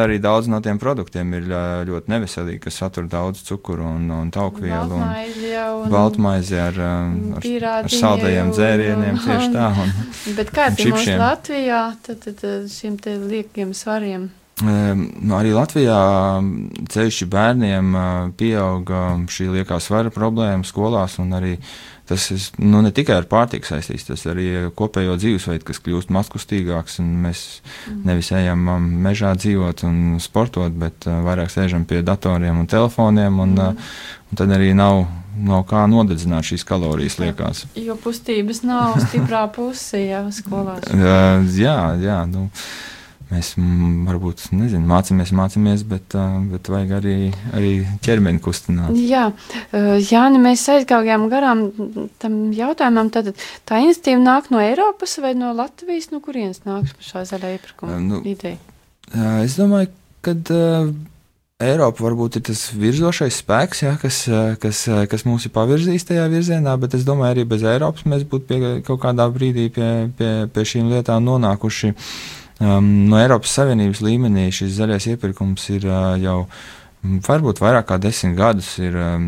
arī 0.00 0.16
daudz 0.22 0.48
no 0.50 0.62
tiem 0.64 0.80
produktiem 0.82 1.34
ir 1.36 1.50
ļoti 1.90 2.10
neveselīgi, 2.14 2.62
kas 2.64 2.80
satur 2.80 3.06
daudz 3.10 3.44
cukuru 3.46 3.86
un, 3.86 4.08
un 4.16 4.30
taukvielu. 4.34 4.98
Un, 4.98 5.90
Baltmaizi 5.92 6.56
ar, 6.58 6.80
um, 6.80 7.18
ar, 7.38 7.68
ar 7.84 7.90
saldajiem 7.92 8.54
dzērieniem 8.56 9.20
tieši 9.26 9.50
tā. 9.54 9.68
Un, 9.84 9.92
Bet 10.40 10.54
kā 10.54 10.70
ir 10.72 10.94
mums. 10.94 11.12
Latvijā, 11.20 11.82
tad, 12.06 12.24
tad, 12.24 12.48
šiem 12.72 12.96
te 13.02 13.18
liekiem 13.20 13.76
svariem? 13.76 14.32
nu, 14.62 15.34
arī 15.34 15.50
Latvijā 15.50 15.98
ceļši 16.94 17.26
bērniem 17.26 17.94
uh, 17.98 18.28
pieauga 18.38 19.00
šī 19.26 19.48
liekā 19.50 19.80
svara 19.82 20.12
problēma 20.14 20.62
skolās 20.66 21.18
un 21.18 21.34
arī 21.34 21.56
tas 22.08 22.26
ir 22.30 22.42
nu, 22.60 22.82
ne 22.84 22.92
tikai 22.94 23.16
ar 23.20 23.26
pārtiku 23.28 23.68
saistīts, 23.68 24.06
tas 24.08 24.24
arī 24.28 24.46
kopējo 24.76 25.16
dzīvesveidu, 25.20 25.64
kas 25.68 25.80
kļūst 25.84 26.12
mazkustīgāks, 26.14 26.98
un 27.00 27.10
mēs 27.24 27.44
nevis 28.04 28.30
ejam 28.36 28.68
um, 28.68 28.88
mežā 29.06 29.32
dzīvot 29.38 29.84
un 29.88 30.00
sportot, 30.22 30.74
bet 30.80 31.08
uh, 31.08 31.22
vairāk 31.24 31.52
sēžam 31.52 31.86
pie 31.88 32.02
datoriem 32.04 32.60
un 32.60 32.70
telefoniem, 32.70 33.40
un, 33.46 33.54
uh, 33.56 33.92
un 34.28 34.40
tad 34.40 34.52
arī 34.52 34.74
nav, 34.76 35.06
nav 35.40 35.64
kā 35.70 35.86
nodedzināt 35.90 36.50
šīs 36.50 36.66
kalorijas, 36.68 37.18
liekas. 37.22 37.64
Jo 37.80 37.96
pustības 38.00 38.64
nav 38.68 38.98
stiprā 39.06 39.46
puse 39.54 40.04
jau 40.04 40.26
skolās. 40.34 40.90
Jā, 41.56 41.78
jā. 42.00 42.20
Nu, 42.28 42.50
Mēs 43.30 43.54
varbūt 43.56 44.42
nezinu, 44.52 44.84
mācāmies, 44.90 45.32
mācāmies, 45.34 45.84
bet, 45.88 46.14
uh, 46.18 46.36
bet 46.50 46.68
vajag 46.70 46.92
arī, 46.98 47.14
arī 47.56 47.72
ķermeni 48.04 48.42
kustināt. 48.44 48.92
Jā, 49.00 49.30
uh, 49.30 49.94
Jāni, 50.02 50.42
mēs 50.44 50.66
aizgājām 50.74 51.26
garām 51.32 51.64
tam 52.22 52.36
jautājumam. 52.54 53.08
Tad 53.14 53.32
tā 53.68 53.80
iniciatīva 53.84 54.20
nāk 54.20 54.52
no 54.52 54.60
Eiropas 54.62 55.16
vai 55.24 55.32
no 55.38 55.54
Latvijas? 55.56 56.10
No 56.12 56.20
kurienes 56.24 56.62
nāk 56.68 56.92
šā 57.00 57.24
zaļā 57.30 57.56
iepirkuma 57.56 57.94
Uh, 57.94 58.00
nu, 58.00 58.20
ideja? 58.24 58.60
Uh, 59.12 59.42
Es 59.44 59.56
domāju, 59.58 59.90
ka 60.24 60.32
uh, 60.34 60.92
Eiropa 61.64 62.02
varbūt 62.02 62.38
ir 62.40 62.44
tas 62.48 62.66
virzošais 62.74 63.40
spēks, 63.42 63.82
jā, 63.84 63.92
kas, 64.00 64.22
uh, 64.30 64.54
kas, 64.60 64.84
uh, 64.90 65.04
kas 65.10 65.24
mūs 65.28 65.46
ir 65.46 65.52
pavirzījis 65.54 66.08
tajā 66.08 66.24
virzienā, 66.32 66.76
bet 66.80 66.96
es 66.98 67.04
domāju, 67.06 67.36
arī 67.36 67.44
bez 67.48 67.62
Eiropas 67.62 68.06
mēs 68.10 68.24
būtu 68.28 68.48
pie, 68.48 68.72
kaut 68.86 69.02
kādā 69.04 69.28
brīdī 69.32 69.68
pie, 69.74 69.90
pie, 70.18 70.32
pie 70.50 70.64
šīm 70.72 70.90
lietām 70.92 71.24
nonākuši. 71.28 71.94
Um, 72.64 72.86
no 73.10 73.18
Eiropas 73.20 73.52
Savienības 73.58 74.00
līmenī 74.04 74.48
šis 74.54 74.78
zaļais 74.78 75.10
iepirkums 75.10 75.66
ir 75.74 75.84
uh, 75.88 76.14
jau 76.22 76.36
mm, 76.46 77.18
varbūt 77.26 77.58
vairāk 77.60 77.88
kā 77.90 77.98
desmit 78.00 78.36
gadus 78.38 78.70
ir 78.80 78.94
um, 78.96 79.26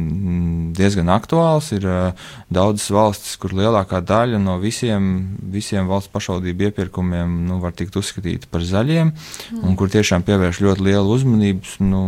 diezgan 0.76 1.10
aktuāls. 1.12 1.68
Ir 1.76 1.84
uh, 1.90 2.30
daudzas 2.54 2.86
valstis, 2.94 3.34
kur 3.42 3.52
lielākā 3.58 4.00
daļa 4.06 4.40
no 4.40 4.56
visiem, 4.62 5.10
visiem 5.52 5.90
valsts 5.90 6.12
pašvaldību 6.14 6.68
iepirkumiem 6.70 7.34
nu, 7.50 7.58
var 7.60 7.76
tikt 7.76 7.98
uzskatīti 8.00 8.48
par 8.52 8.64
zaļiem, 8.64 9.12
mm. 9.12 9.66
un 9.66 9.76
kur 9.76 9.92
tiešām 9.92 10.24
pievērš 10.26 10.62
ļoti 10.64 10.88
lielu 10.88 11.18
uzmanību, 11.18 11.76
nu, 11.90 12.02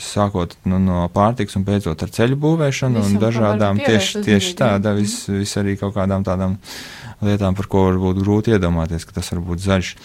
sākot 0.00 0.56
nu, 0.70 0.80
no 0.86 1.04
pārtiks 1.12 1.58
un 1.60 1.66
beidzot 1.68 2.06
ar 2.06 2.14
ceļu 2.14 2.40
būvēšanu 2.46 3.02
Visam, 3.02 3.18
un 3.18 3.24
dažādām 3.26 3.84
tieši, 3.84 4.24
tieši 4.30 4.56
tādā, 4.62 4.96
vis, 4.96 5.24
vis 5.28 5.56
arī 5.60 5.76
kaut 5.82 5.98
kādām 5.98 6.24
tādām 6.24 6.60
lietām, 7.26 7.58
par 7.58 7.68
ko 7.68 7.88
varbūt 7.90 8.22
grūti 8.22 8.54
iedomāties, 8.56 9.04
ka 9.04 9.18
tas 9.18 9.34
var 9.34 9.44
būt 9.50 9.66
zaļš. 9.66 9.96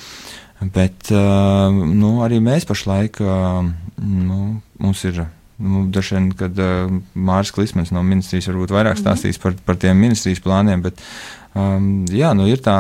Bet 0.62 1.12
uh, 1.12 1.68
nu, 1.72 2.18
arī 2.24 2.40
mēs 2.44 2.66
pašlaik, 2.68 3.20
uh, 3.22 3.68
nu, 4.00 4.40
mums 4.82 5.04
ir, 5.06 5.26
nu, 5.60 5.86
daži 5.94 6.16
vien, 6.16 6.30
kad 6.40 6.58
uh, 6.64 6.94
Mārcis 7.14 7.54
Klismans 7.56 7.92
no 7.94 8.04
ministrijas 8.08 8.48
varbūt 8.50 8.74
vairāk 8.74 9.00
stāstīs 9.00 9.40
par, 9.42 9.58
par 9.68 9.80
tiem 9.82 10.00
ministrijas 10.00 10.42
plāniem, 10.46 10.86
bet 10.86 11.04
um, 11.54 12.06
jā, 12.08 12.32
nu, 12.38 12.48
ir 12.48 12.64
tā 12.64 12.78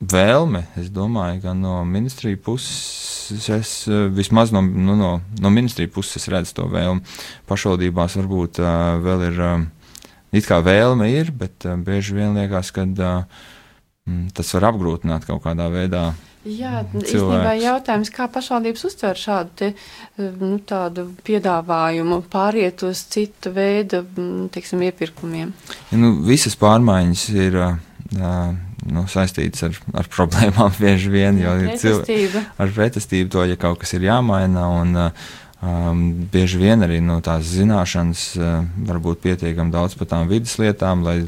vēlme, 0.00 0.64
es 0.80 0.90
domāju, 0.92 1.42
gan 1.44 1.60
no 1.62 1.78
ministrija 1.86 2.40
puses, 2.40 3.38
es, 3.52 3.72
vismaz 4.16 4.52
no, 4.54 4.62
nu, 4.64 4.96
no, 4.98 5.12
no 5.40 5.52
ministrija 5.52 5.92
puses 5.92 6.22
es 6.22 6.28
redzu 6.32 6.56
to 6.58 6.68
vēlmu. 6.72 7.04
Pašvaldībās 7.48 8.18
varbūt 8.20 8.60
uh, 8.64 8.74
vēl 9.04 9.26
ir, 9.30 9.40
uh, 9.40 10.06
it 10.34 10.48
kā 10.48 10.60
vēlme 10.64 11.12
ir, 11.12 11.32
bet 11.32 11.68
uh, 11.68 11.76
bieži 11.80 12.16
vien 12.18 12.36
liekas, 12.36 12.72
ka 12.74 12.88
uh, 12.88 13.42
tas 14.36 14.54
var 14.56 14.72
apgrūtināt 14.72 15.28
kaut 15.28 15.44
kādā 15.44 15.70
veidā. 15.72 16.08
Jā, 16.44 16.82
cilvēks. 16.92 17.08
īstenībā 17.08 17.54
jautājums, 17.56 18.10
kā 18.12 18.26
pašvaldības 18.28 18.84
uztver 18.84 19.16
šādu 19.16 19.54
te, 19.56 19.70
nu, 20.18 20.58
tādu 20.68 21.06
piedāvājumu, 21.24 22.20
pāriet 22.32 22.84
uz 22.84 23.00
citu 23.14 23.54
veidu, 23.54 24.02
mm, 24.04 24.50
teiksim, 24.52 24.82
iepirkumiem. 24.84 25.54
Ja, 25.88 26.00
nu, 26.02 26.12
visas 26.28 26.58
pārmaiņas 26.60 27.24
ir 27.32 27.56
uh, 27.64 27.78
nu, 28.92 29.06
saistītas 29.08 29.64
ar, 29.68 29.78
ar 30.02 30.10
problēmām 30.12 30.76
bieži 30.82 31.12
vien, 31.14 31.40
jo 31.40 31.56
ir 31.62 31.78
cilvēki 31.80 32.44
ar 32.60 32.76
pretestību 32.76 33.32
to, 33.32 33.46
ja 33.48 33.56
kaut 33.60 33.80
kas 33.80 33.96
ir 33.96 34.04
jāmaina. 34.10 34.66
Un, 34.82 34.94
um, 35.64 36.04
bieži 36.32 36.60
vien 36.60 36.84
arī 36.84 37.00
no 37.04 37.22
tās 37.24 37.48
zināšanas 37.54 38.26
uh, 38.36 38.58
var 38.90 39.00
būt 39.04 39.24
pietiekami 39.24 39.72
daudz 39.72 39.96
par 39.96 40.12
tām 40.12 40.28
vidas 40.28 40.58
lietām, 40.60 41.06
lai, 41.08 41.22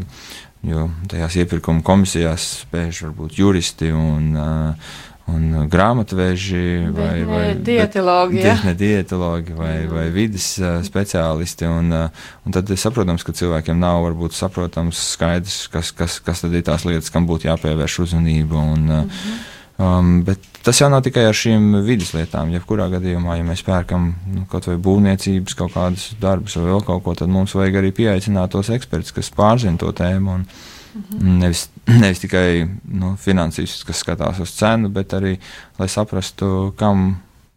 jo 0.67 0.89
tajās 1.09 1.41
iepirkuma 1.41 1.85
komisijās 1.87 2.51
spēj 2.67 2.93
varbūt 3.07 3.41
juristi 3.41 3.93
un, 3.97 4.33
uh, 4.37 5.03
un 5.33 5.67
grāmatveži 5.71 6.93
vai, 6.95 7.15
vai 7.27 7.43
dietologi, 7.67 8.45
bet 8.45 8.63
ne 8.69 8.75
dietologi 8.79 9.57
vai, 9.57 9.75
vai 9.91 10.07
vidas 10.15 10.53
uh, 10.61 10.79
speciālisti. 10.87 11.67
Un, 11.67 11.91
uh, 11.91 12.31
un 12.47 12.55
tad 12.55 12.71
ir 12.71 12.81
saprotams, 12.81 13.27
ka 13.27 13.35
cilvēkiem 13.37 13.81
nav 13.83 14.05
varbūt 14.07 14.37
saprotams 14.39 15.03
skaidrs, 15.17 15.67
kas, 15.73 15.91
kas, 15.97 16.21
kas 16.23 16.45
tad 16.45 16.55
ir 16.55 16.65
tās 16.67 16.87
lietas, 16.87 17.11
kam 17.15 17.27
būtu 17.29 17.51
jāpievērš 17.51 18.01
uzmanība. 18.07 18.65
Un, 18.77 18.89
uh, 19.03 19.29
Um, 19.77 20.23
bet 20.25 20.41
tas 20.65 20.79
jau 20.81 20.87
nav 20.89 21.03
tikai 21.05 21.27
ar 21.29 21.37
šīm 21.37 21.83
vidas 21.85 22.15
lietām. 22.17 22.49
Jebkurā 22.55 22.87
gadījumā, 22.95 23.35
ja 23.37 23.45
mēs 23.45 23.61
pērkam 23.67 24.07
nu, 24.33 24.45
kaut 24.49 24.71
vai 24.71 24.79
būvniecības 24.81 25.57
kaut 25.59 25.75
kādus 25.75 26.07
darbus 26.21 26.57
vai 26.57 26.71
vēl 26.71 26.81
kaut 26.87 27.03
ko, 27.05 27.13
tad 27.19 27.29
mums 27.33 27.53
vajag 27.57 27.77
arī 27.83 27.91
pieaicināt 27.99 28.55
tos 28.55 28.73
ekspertus, 28.73 29.13
kas 29.13 29.29
pārzina 29.37 29.77
to 29.83 29.93
tēmu. 29.93 30.39
Un, 30.39 30.47
Mhm. 30.97 31.39
Nevis, 31.43 31.69
nevis 32.03 32.23
tikai 32.25 32.67
nu, 32.89 33.15
finansīsts, 33.21 33.85
kas 33.85 34.01
skatās 34.05 34.41
uz 34.41 34.55
cenu, 34.57 34.89
bet 34.89 35.13
arī, 35.17 35.37
lai 35.79 35.89
saprastu, 35.93 36.73
kam 36.79 37.07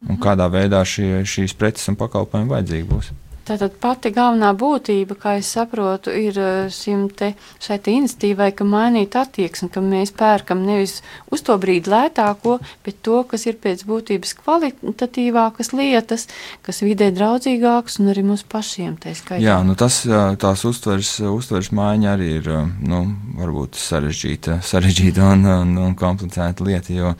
un 0.08 0.15
Mhm. 0.15 0.21
kādā 0.23 0.49
veidā 0.52 0.84
šie, 0.86 1.23
šīs 1.28 1.56
preces 1.60 1.88
un 1.91 1.95
pakalpojumi 1.99 2.49
vajadzīgi 2.52 2.88
būs. 2.88 3.12
Tātad 3.49 3.79
pati 3.81 4.12
galvenā 4.13 4.51
būtība, 4.53 5.15
kā 5.17 5.31
es 5.39 5.47
saprotu, 5.55 6.12
ir 6.13 6.35
eh, 6.38 7.07
te, 7.17 7.31
šai 7.65 7.77
te 7.81 7.93
iniciatīvai, 7.97 8.51
ka 8.53 8.67
mainīt 8.67 9.15
attieksmi, 9.17 9.71
ka 9.73 9.81
mēs 9.81 10.12
pērkam 10.13 10.62
nevis 10.67 10.99
uz 11.33 11.41
to 11.47 11.55
brīdi 11.57 11.89
lētāko, 11.89 12.59
bet 12.85 12.99
to, 13.01 13.23
kas 13.31 13.47
ir 13.49 13.57
pēc 13.57 13.81
būtības 13.89 14.35
kvalitatīvākas 14.43 15.73
lietas, 15.73 16.27
kas 16.62 16.83
vidē 16.85 17.09
draudzīgākas 17.15 17.97
un 18.03 18.12
arī 18.13 18.27
mums 18.27 18.45
pašiem 18.45 18.99
tā 19.01 19.15
skaitā. 19.17 19.41
Jā, 19.41 19.57
nu 19.65 19.73
tas, 19.79 20.03
ā, 20.05 20.27
tās 20.38 20.67
uztvers, 20.69 21.15
uztvers 21.25 21.71
maiņa 21.73 22.12
arī 22.13 22.29
ir 22.43 22.51
ā, 22.53 22.63
nu, 22.85 23.01
varbūt 23.39 23.81
sarežģīta, 23.81 24.59
sarežģīta 24.73 25.31
un, 25.33 25.47
un, 25.55 25.73
un 25.88 25.97
komplicēta 25.97 26.69
lieta, 26.69 26.93
jo 26.93 27.15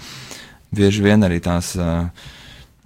bieži 0.78 1.10
vien 1.10 1.26
arī 1.26 1.42
tās 1.42 1.74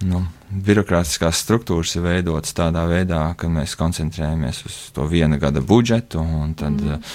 nu, 0.08 0.24
birokrātiskās 0.54 1.42
struktūras 1.44 1.94
ir 1.96 2.04
veidotas 2.04 2.54
tādā 2.56 2.84
veidā, 2.90 3.22
ka 3.38 3.50
mēs 3.50 3.76
koncentrējamies 3.78 4.64
uz 4.68 4.76
to 4.94 5.06
viena 5.10 5.38
gada 5.40 5.62
budžetu, 5.64 6.22
un 6.22 6.52
tad 6.58 6.78
mm. 6.78 7.14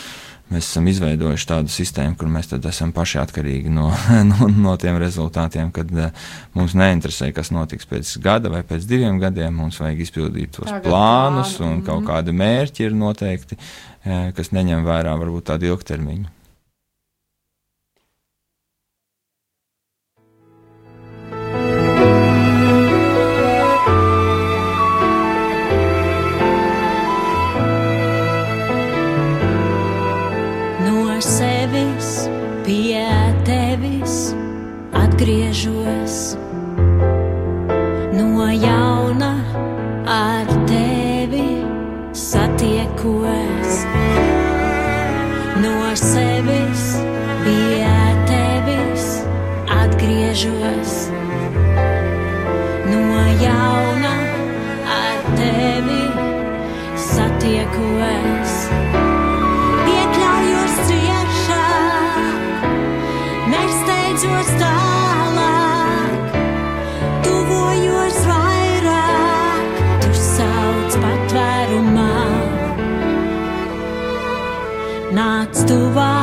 mēs 0.54 0.70
esam 0.72 0.88
izveidojuši 0.92 1.50
tādu 1.50 1.74
sistēmu, 1.74 2.18
kur 2.20 2.32
mēs 2.32 2.52
esam 2.58 2.94
paši 2.96 3.22
atkarīgi 3.24 3.74
no, 3.74 3.90
no, 4.32 4.50
no 4.54 4.76
tiem 4.82 5.00
rezultātiem, 5.02 5.72
kad 5.76 5.94
ā, 5.94 6.10
mums 6.58 6.76
neinteresē, 6.80 7.32
kas 7.36 7.54
notiks 7.56 7.90
pēc 7.90 8.16
gada 8.24 8.52
vai 8.54 8.64
pēc 8.68 8.88
diviem 8.90 9.22
gadiem, 9.22 9.56
mums 9.62 9.80
vajag 9.82 10.04
izpildīt 10.08 10.58
tos 10.58 10.70
Tagad 10.72 10.90
plānus, 10.90 11.56
plānu, 11.60 11.78
un 11.78 11.86
kaut 11.86 12.04
mhm. 12.04 12.10
kādi 12.12 12.36
mērķi 12.44 12.90
ir 12.90 13.00
noteikti, 13.06 13.60
ā, 14.04 14.26
kas 14.38 14.54
neņem 14.56 14.84
vērā 14.88 15.16
varbūt 15.22 15.52
tādu 15.54 15.74
ilgtermiņu. 15.74 16.39
Atgriežos, 50.40 51.10
no 52.88 53.02
jauna 53.44 54.16
ar 54.88 55.20
tevi 55.36 56.04
satiekos. 56.96 58.54
Iekļaujos 59.90 60.78
ciešā, 60.88 61.66
nesteidzos 63.52 64.54
tālāk, 64.62 66.38
tuvojos 67.26 68.22
vairāk, 68.30 69.84
tu 70.06 70.14
sauc 70.24 71.00
patvērumā. 71.04 72.16
Nāc 75.20 75.66
tuvāk, 75.68 76.19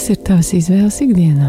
Kādas 0.00 0.14
ir 0.14 0.20
tavas 0.24 0.48
izvēles 0.56 0.96
ikdienā? 1.04 1.48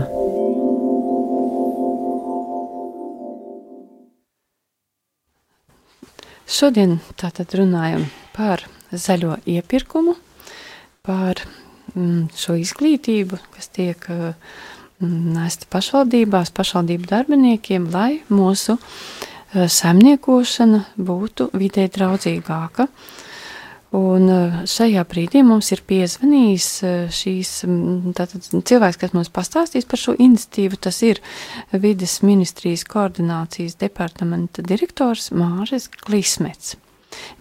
Šodien 6.51 6.97
tātad 7.15 7.55
runājam 7.55 8.03
par 8.35 8.65
zaļo 8.91 9.37
iepirkumu, 9.47 10.17
par 11.07 11.39
mm, 11.93 12.27
šo 12.35 12.57
izglītību, 12.59 13.39
kas 13.55 13.71
tiek 13.71 14.03
uh, 14.11 14.35
nesta 14.99 15.71
pašvaldībās, 15.71 16.51
pašvaldību 16.51 17.07
darbiniekiem, 17.07 17.87
lai 17.95 18.19
mūsu 18.27 18.75
uh, 18.75 19.63
saimniekošana 19.79 20.83
būtu 20.99 21.53
vidē 21.55 21.87
draudzīgāka. 21.87 22.91
Un 23.91 24.29
uh, 24.31 24.59
šajā 24.71 25.01
brīdī 25.11 25.41
mums 25.43 25.67
ir 25.75 25.81
piezvanījis 25.83 26.67
uh, 26.87 26.91
šīs 27.11 27.49
tātad, 28.15 28.45
cilvēks, 28.47 28.99
kas 29.01 29.11
mums 29.11 29.31
pastāstīs 29.35 29.87
par 29.89 29.99
šo 29.99 30.15
iniciatīvu. 30.15 30.79
Tas 30.79 31.01
ir 31.03 31.19
vides 31.75 32.21
ministrijas 32.23 32.85
koordinācijas 32.87 33.75
departamenta 33.81 34.63
direktors 34.63 35.27
Māris 35.35 35.89
Klismets. 36.05 36.77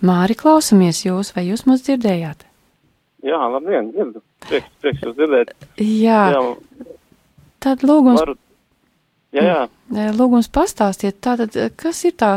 Māri, 0.03 0.35
klausamies 0.35 1.05
jūs, 1.05 1.31
vai 1.37 1.47
jūs 1.53 1.63
mūs 1.71 1.87
dzirdējāt? 1.87 2.43
Jā, 3.23 3.39
labdien, 3.53 3.93
dzirdu. 3.95 4.23
Prieks, 4.49 4.71
prieks 4.83 5.07
jūs 5.07 5.17
dzirdēt. 5.19 5.55
Jā, 5.79 6.23
Jā, 6.35 6.45
tad 7.63 7.85
lūgums, 7.87 8.25
varu. 8.25 8.35
Jā, 9.31 9.43
jā. 9.47 9.59
eh, 9.95 10.09
lūgums 10.17 10.49
pastāstiet, 10.51 11.21
tātad, 11.23 11.55
kas 11.79 12.03
ir 12.09 12.17
tā, 12.19 12.33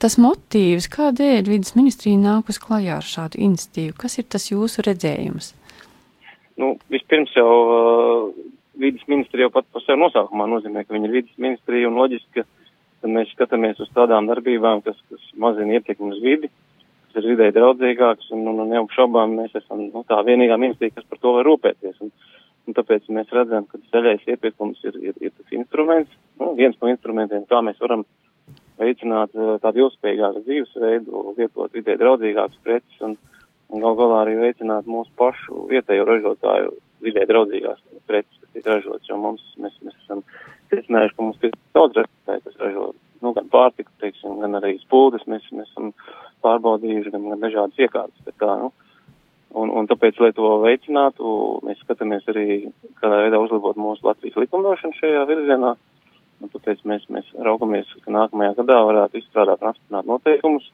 tas 0.00 0.16
motīvs, 0.16 0.88
kādēļ 0.92 1.50
vidas 1.50 1.74
ministrija 1.76 2.20
nāk 2.20 2.48
uz 2.48 2.58
klajā 2.62 2.96
ar 2.96 3.04
šādu 3.04 3.42
iniciatīvu? 3.44 3.98
Kas 4.00 4.16
ir 4.16 4.28
tas 4.32 4.48
jūsu 4.48 4.86
redzējums? 4.86 5.52
Nu, 6.60 6.74
vispirms 6.92 7.34
jau 7.36 7.50
uh, 7.50 8.28
vidas 8.80 9.04
ministrija 9.10 9.48
jau 9.48 9.54
pat 9.54 9.66
par 9.72 9.84
sevi 9.84 10.00
nosaukumā 10.00 10.46
nozīmē, 10.50 10.84
ka 10.84 10.94
viņa 10.94 11.08
ir 11.10 11.16
vidas 11.18 11.40
ministrija 11.44 11.90
un 11.90 11.98
loģiski, 12.00 12.44
ka 12.44 13.10
mēs 13.10 13.32
skatāmies 13.34 13.80
uz 13.84 13.90
tādām 13.94 14.28
darbībām, 14.30 14.80
kas, 14.86 14.96
kas 15.10 15.26
mazina 15.40 15.76
ietekmi 15.78 16.12
uz 16.14 16.22
vidi, 16.24 16.50
kas 17.12 17.20
ir 17.20 17.34
vidē 17.34 17.50
draudzīgāks 17.54 18.32
un, 18.34 18.46
un, 18.50 18.62
un 18.64 18.72
neapšaubām 18.72 19.36
mēs 19.42 19.54
esam 19.60 19.84
nu, 19.90 20.04
tā 20.08 20.22
vienīgā 20.26 20.56
ministrija, 20.60 20.96
kas 20.96 21.10
par 21.10 21.20
to 21.20 21.34
var 21.36 21.46
rūpēties. 21.50 22.00
Un, 22.00 22.14
un 22.68 22.76
tāpēc 22.76 23.08
mēs 23.12 23.32
redzam, 23.34 23.66
ka 23.68 23.80
zaļais 23.92 24.24
iepirkums 24.34 24.80
ir, 24.88 24.96
ir, 25.10 25.16
ir 25.20 25.32
tas 25.34 25.56
instruments, 25.56 26.12
nu, 26.40 26.52
viens 26.58 26.76
no 26.80 26.90
instrumentiem, 26.92 27.44
kā 27.50 27.60
mēs 27.64 27.80
varam 27.82 28.04
veicināt 28.80 29.34
uh, 29.38 29.54
tādu 29.62 29.84
ilgspējīgāku 29.84 30.42
dzīvesveidu, 30.46 31.24
lietot 31.38 31.76
vidē 31.76 31.98
draudzīgākas 32.00 32.62
preces 32.66 33.04
un, 33.06 33.16
un 33.70 33.84
gal 33.84 33.98
galā 34.00 34.24
arī 34.24 34.38
veicināt 34.40 34.88
mūsu 34.90 35.12
pašu 35.20 35.68
vietējo 35.70 36.08
ražotāju 36.08 36.74
vidē 37.04 37.26
draudzīgās 37.30 37.82
preces, 38.08 38.40
kas 38.40 38.58
ir 38.60 38.68
ražotas, 38.70 39.08
jo 39.10 39.20
mums, 39.20 39.44
mēs, 39.60 39.76
mēs 39.84 39.96
esam 40.04 40.24
secinājuši, 40.72 41.16
ka 41.16 41.26
mums 41.28 41.46
ir 41.46 41.56
daudz 41.76 42.00
ražotāju, 42.00 42.44
kas 42.48 42.62
ražo, 42.64 42.88
nu, 43.24 43.34
gan 43.36 43.50
pārtiku, 43.52 43.92
teiksim, 44.02 44.40
gan 44.42 44.58
arī 44.60 44.76
spūdes, 44.82 45.26
mēs, 45.30 45.46
mēs 45.52 45.70
esam 45.70 45.92
pārbaudījuši, 46.44 47.12
gan, 47.14 47.28
gan 47.32 47.44
dažādas 47.44 47.80
iekārtas, 47.86 48.24
bet 48.26 48.36
tā, 48.40 48.56
nu, 48.60 48.72
un, 49.60 49.72
un 49.78 49.88
tāpēc, 49.90 50.20
lai 50.22 50.32
to 50.36 50.50
veicinātu, 50.64 51.34
mēs 51.66 51.80
skatāmies 51.84 52.26
arī, 52.32 52.46
kādā 53.00 53.24
veidā 53.24 53.40
uzlabot 53.42 53.78
mūsu 53.80 54.06
Latvijas 54.08 54.38
likumdošanu 54.42 54.98
šajā 54.98 55.24
virzienā, 55.30 55.74
un 56.42 56.52
tāpēc 56.54 56.82
mēs, 56.90 57.06
mēs 57.14 57.30
raugamies, 57.46 57.90
ka 58.04 58.14
nākamajā 58.14 58.56
gadā 58.60 58.80
varētu 58.90 59.20
izstrādāt 59.20 59.62
un 59.62 59.72
apstiprināt 59.72 60.10
noteikumus 60.10 60.70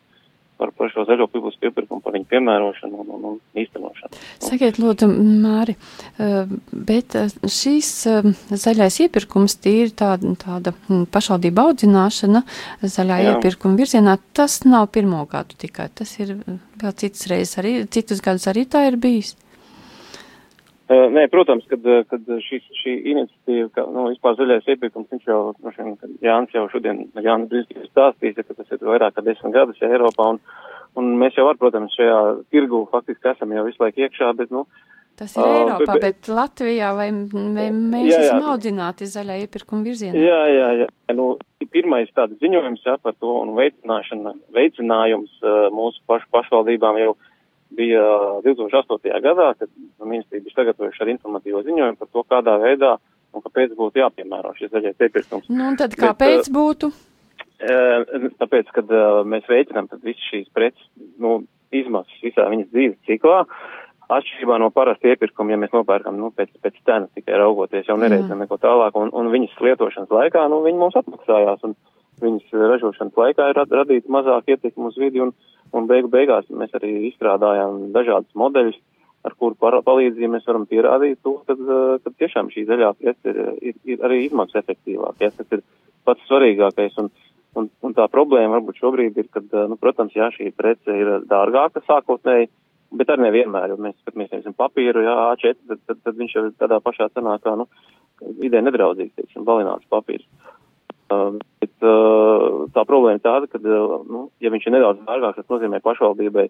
par, 0.60 0.72
par 0.76 0.92
šo 0.92 1.06
zaļo 1.08 1.26
publisku 1.32 1.68
iepirkumu, 1.68 2.02
par 2.04 2.14
viņu 2.16 2.28
piemērošanu 2.30 3.02
un, 3.02 3.10
un, 3.16 3.26
un 3.32 3.62
īstenošanu. 3.62 4.20
Sakiet, 4.44 4.80
lūdzu, 4.82 5.08
Māri, 5.40 5.76
eh, 6.20 6.54
bet 6.90 7.16
eh, 7.18 7.32
šīs 7.58 7.90
eh, 8.10 8.30
zaļais 8.50 9.00
iepirkums 9.06 9.56
tīri 9.64 9.94
tāda, 9.96 10.34
tāda 10.44 10.74
mm, 10.76 11.06
pašvaldība 11.14 11.68
audzināšana 11.70 12.44
zaļā 12.84 13.20
Jā. 13.24 13.34
iepirkuma 13.34 13.80
virzienā, 13.80 14.18
tas 14.36 14.60
nav 14.68 14.90
pirmo 14.94 15.24
gadu 15.30 15.56
tikai, 15.60 15.88
tas 15.96 16.16
ir 16.20 16.36
vēl 16.80 16.96
citas 17.00 17.28
reizes 17.32 17.60
arī, 17.62 17.76
citus 17.92 18.22
gadus 18.24 18.48
arī 18.50 18.66
tā 18.68 18.86
ir 18.90 19.00
bijis. 19.00 19.36
Uh, 20.90 21.06
nē, 21.14 21.28
protams, 21.30 21.62
kad, 21.70 21.84
uh, 21.86 22.00
kad 22.10 22.26
šis, 22.42 22.64
šī 22.82 22.96
iniciatīva, 23.12 23.68
ka, 23.76 23.84
nu, 23.94 24.08
vispār 24.10 24.34
zaļais 24.40 24.66
iepirkums, 24.74 25.06
viņš 25.12 25.28
jau, 25.30 25.40
nu, 25.62 25.70
šim, 25.76 25.92
Jānis 26.24 26.56
jau 26.56 26.64
šodien, 26.72 27.04
Jānis 27.22 27.46
Brīsīs 27.52 27.90
stāstīs, 27.92 28.34
ka 28.42 28.56
tas 28.58 28.72
ir 28.74 28.82
vairāk 28.88 29.14
kā 29.14 29.22
desmit 29.22 29.54
gadus 29.54 29.78
ja, 29.78 29.86
Eiropā, 29.94 30.32
un, 30.34 30.40
un 30.98 31.12
mēs 31.20 31.38
jau 31.38 31.46
var, 31.46 31.60
protams, 31.62 31.94
šajā 31.94 32.16
tirgu 32.50 32.82
faktiski 32.90 33.30
esam 33.30 33.54
jau 33.54 33.62
visu 33.68 33.84
laiku 33.84 34.02
iekšā, 34.08 34.32
bet, 34.42 34.50
nu, 34.50 34.66
Tas 35.20 35.34
ir 35.36 35.42
Ā, 35.44 35.48
Eiropā, 35.60 35.94
bet- 36.00 36.02
bet 36.02 36.28
Latvijā 36.32 36.90
vai, 36.96 37.10
vai 37.12 37.66
mēs 37.76 38.06
Jā, 38.08 38.18
jā. 38.18 38.20
esam 38.26 38.46
audzināti 38.54 39.04
zaļā 39.10 39.34
iepirkuma 39.44 39.84
virzienā? 39.84 40.16
jā, 40.16 40.38
jā, 40.48 40.68
jā, 40.80 40.86
nu, 41.18 41.34
pirmais 41.70 42.08
tāds 42.16 42.38
ziņojums, 42.40 42.82
jā, 42.86 42.94
par 43.04 43.12
to 43.20 43.34
un 43.42 43.52
veicināšana, 43.58 44.32
veicinājums 44.56 45.34
uh, 45.44 45.68
mūsu 45.76 46.00
pašu 46.08 46.26
pašvaldībām 46.32 46.98
jau 47.02 47.12
bija 47.76 48.02
2008. 48.46 49.20
gadā, 49.24 49.52
kad 49.58 49.70
ministrija 50.04 50.44
bija 50.44 50.56
sagatavojuši 50.56 51.04
ar 51.04 51.12
informatīvo 51.14 51.62
ziņojumu 51.66 52.00
par 52.00 52.10
to, 52.10 52.24
kādā 52.34 52.56
veidā 52.62 52.96
un 53.34 53.44
kāpēc 53.44 53.76
būtu 53.78 54.02
jāpiemēro 54.02 54.54
šis 54.58 54.72
zaļais 54.72 55.06
iepirkums. 55.06 55.48
Nu, 55.52 55.70
un 55.70 55.78
tad 55.80 55.94
Bet, 55.94 56.02
kāpēc 56.02 56.50
būtu? 56.54 56.90
Eh, 57.60 58.28
Tāpēc, 58.40 58.72
kad 58.72 58.90
uh, 58.94 59.20
mēs 59.28 59.44
veicinām 59.50 59.90
visas 60.00 60.24
šīs 60.30 60.48
preces, 60.56 60.86
nu, 61.20 61.42
izmaksas 61.76 62.24
visā 62.24 62.46
viņas 62.48 62.70
dzīves 62.72 63.04
ciklā, 63.08 63.42
atšķirībā 64.10 64.56
no 64.58 64.70
parasta 64.74 65.12
iepirkuma, 65.12 65.52
ja 65.54 65.58
mēs 65.60 65.74
nopērkam, 65.74 66.16
nu, 66.18 66.32
pēc, 66.34 66.50
pēc 66.64 66.78
cenas 66.88 67.12
tikai 67.14 67.36
raugoties, 67.38 67.86
jau 67.86 67.98
nereizam 68.00 68.40
neko 68.42 68.58
tālāk, 68.62 68.96
un, 68.98 69.12
un 69.14 69.30
viņas 69.30 69.60
lietošanas 69.62 70.10
laikā, 70.16 70.46
nu, 70.50 70.62
viņi 70.64 70.80
mums 70.80 70.96
atmaksājās, 70.98 71.62
un 71.68 71.76
viņas 72.22 72.54
ražošanas 72.74 73.18
laikā 73.22 73.50
ir 73.50 73.58
rad, 73.58 73.72
radīta 73.80 74.12
mazāk 74.12 74.52
ietekmi 74.54 74.90
uz 74.90 74.98
vidi, 75.00 75.22
un, 75.24 75.32
un 75.76 75.88
beigu 75.90 76.10
beigās 76.12 76.48
mēs 76.50 76.74
arī 76.78 76.92
izstrādājām 77.10 77.90
dažādas 77.94 78.30
modeļus, 78.38 78.78
ar 79.26 79.34
kuru 79.36 79.56
palīdzību 79.60 80.32
mēs 80.34 80.46
varam 80.48 80.66
pierādīt 80.68 81.20
to, 81.24 81.36
ka, 81.46 81.56
ka 82.04 82.12
tiešām 82.22 82.48
šī 82.52 82.64
zaļā 82.70 82.92
prece 83.00 83.34
ir, 83.34 83.40
ir, 83.70 83.80
ir 83.94 84.06
arī 84.06 84.22
izmaksas 84.26 84.62
efektīvāk, 84.62 85.20
ja, 85.20 85.32
tas 85.36 85.58
ir 85.58 85.64
pats 86.08 86.24
svarīgākais, 86.28 86.96
un, 87.02 87.10
un, 87.60 87.68
un 87.84 87.96
tā 87.96 88.06
problēma 88.12 88.56
varbūt 88.56 88.80
šobrīd 88.80 89.20
ir, 89.20 89.28
ka, 89.34 89.44
nu, 89.68 89.76
protams, 89.80 90.16
jā, 90.16 90.30
šī 90.36 90.50
prece 90.56 90.96
ir 90.96 91.12
dārgāka 91.28 91.84
sākotnēji, 91.84 92.48
bet 92.96 93.12
arī 93.12 93.28
nevienmēr, 93.28 93.74
jo 93.74 93.80
mēs 93.82 93.98
skatāmies, 94.00 94.32
teiksim, 94.32 94.56
papīru, 94.58 95.04
jā, 95.04 95.16
A4, 95.34 95.58
tad, 95.68 95.82
tad, 95.86 96.00
tad 96.06 96.16
viņš 96.18 96.36
jau 96.36 96.46
ir 96.48 96.56
tādā 96.58 96.80
pašā 96.82 97.10
cenā 97.14 97.36
kā, 97.44 97.54
nu, 97.60 97.68
vidē 98.40 98.64
nedraudzīgs, 98.64 99.14
teiksim, 99.18 99.44
balināts 99.46 99.88
papīrs. 99.92 100.26
Uh, 101.10 101.38
bet, 101.58 101.72
uh, 101.82 102.68
tā 102.74 102.84
problēma 102.86 103.18
tāda, 103.24 103.48
ka, 103.50 103.58
uh, 103.58 103.96
nu, 104.06 104.28
ja 104.38 104.52
viņš 104.54 104.68
ir 104.68 104.76
nedaudz 104.76 105.00
dārgāks, 105.08 105.40
tas 105.40 105.50
nozīmē 105.50 105.80
pašvaldībai 105.82 106.44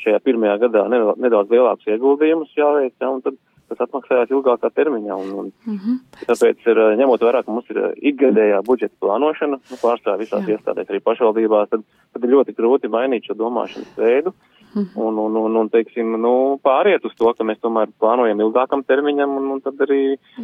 šajā 0.00 0.22
pirmajā 0.24 0.54
gadā 0.62 0.86
nedaudz, 0.88 1.52
lielāks 1.52 1.88
ieguldījumus 1.90 2.54
jāveic, 2.56 2.94
ja, 3.00 3.10
un 3.10 3.20
tad 3.24 3.36
tas 3.66 3.82
atmaksājās 3.82 4.30
ilgākā 4.30 4.70
termiņā. 4.72 5.14
Un, 5.20 5.30
un, 5.40 5.52
Mm 5.66 5.78
-hmm. 5.82 5.96
tāpēc 6.30 6.66
ir 6.70 6.78
uh, 6.78 6.96
ņemot 7.00 7.20
vērā, 7.26 7.42
ka 7.44 7.52
mums 7.52 7.70
ir 7.70 7.78
uh, 7.82 7.92
ikgadējā 8.10 8.62
budžeta 8.64 8.94
plānošana, 9.02 9.58
nu, 9.58 9.76
pārstāv 9.82 10.20
visās 10.22 10.46
Jā. 10.46 10.56
iestādēs 10.56 10.90
arī 10.90 11.00
pašvaldībās, 11.02 11.68
tad, 11.70 11.82
tad 12.12 12.24
ir 12.24 12.30
ļoti 12.30 12.54
grūti 12.54 12.88
mainīt 12.88 13.26
šo 13.26 13.34
domāšanas 13.34 13.96
veidu. 13.98 14.30
Mhm. 14.30 14.55
Un, 14.76 15.16
un, 15.18 15.36
un, 15.40 15.56
un, 15.56 15.68
teiksim, 15.72 16.10
nu, 16.20 16.32
pāriet 16.64 17.04
uz 17.08 17.14
to, 17.16 17.30
ka 17.36 17.44
mēs 17.48 17.60
tomēr 17.64 17.88
plānojam 18.00 18.42
ilgākam 18.44 18.82
termiņam, 18.84 19.36
un, 19.38 19.46
un 19.54 19.62
tad 19.64 19.80
arī 19.86 20.00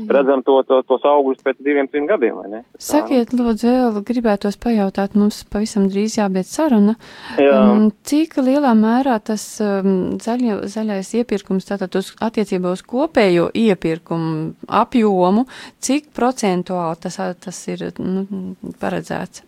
redzam 0.09 0.41
to, 0.47 0.55
to, 0.68 0.78
tos 0.89 1.05
augļus 1.09 1.45
pēc 1.45 1.61
diviem, 1.61 1.89
trim 1.93 2.07
gadiem, 2.09 2.39
vai 2.41 2.49
ne? 2.49 2.62
Sakiet, 2.80 3.35
lūdzu, 3.37 3.68
vēl 3.68 4.01
gribētos 4.09 4.57
pajautāt, 4.62 5.18
mums 5.20 5.43
pavisam 5.53 5.85
drīz 5.93 6.16
jābeidz 6.16 6.55
saruna. 6.57 6.97
Jā. 7.37 7.59
Um, 7.61 7.91
Cik 8.09 8.39
lielā 8.41 8.72
mērā 8.78 9.18
tas 9.20 9.45
um, 9.61 10.16
zaļo, 10.22 10.62
zaļais 10.72 11.12
iepirkums, 11.20 11.68
tātad 11.68 12.01
uz, 12.01 12.14
attiecībā 12.24 12.72
uz 12.72 12.85
kopējo 12.89 13.51
iepirkumu 13.53 14.72
apjomu, 14.80 15.45
cik 15.85 16.09
procentuāli 16.16 17.05
tas, 17.05 17.20
tas 17.45 17.62
ir 17.68 17.91
nu, 18.01 18.55
paredzēts? 18.80 19.45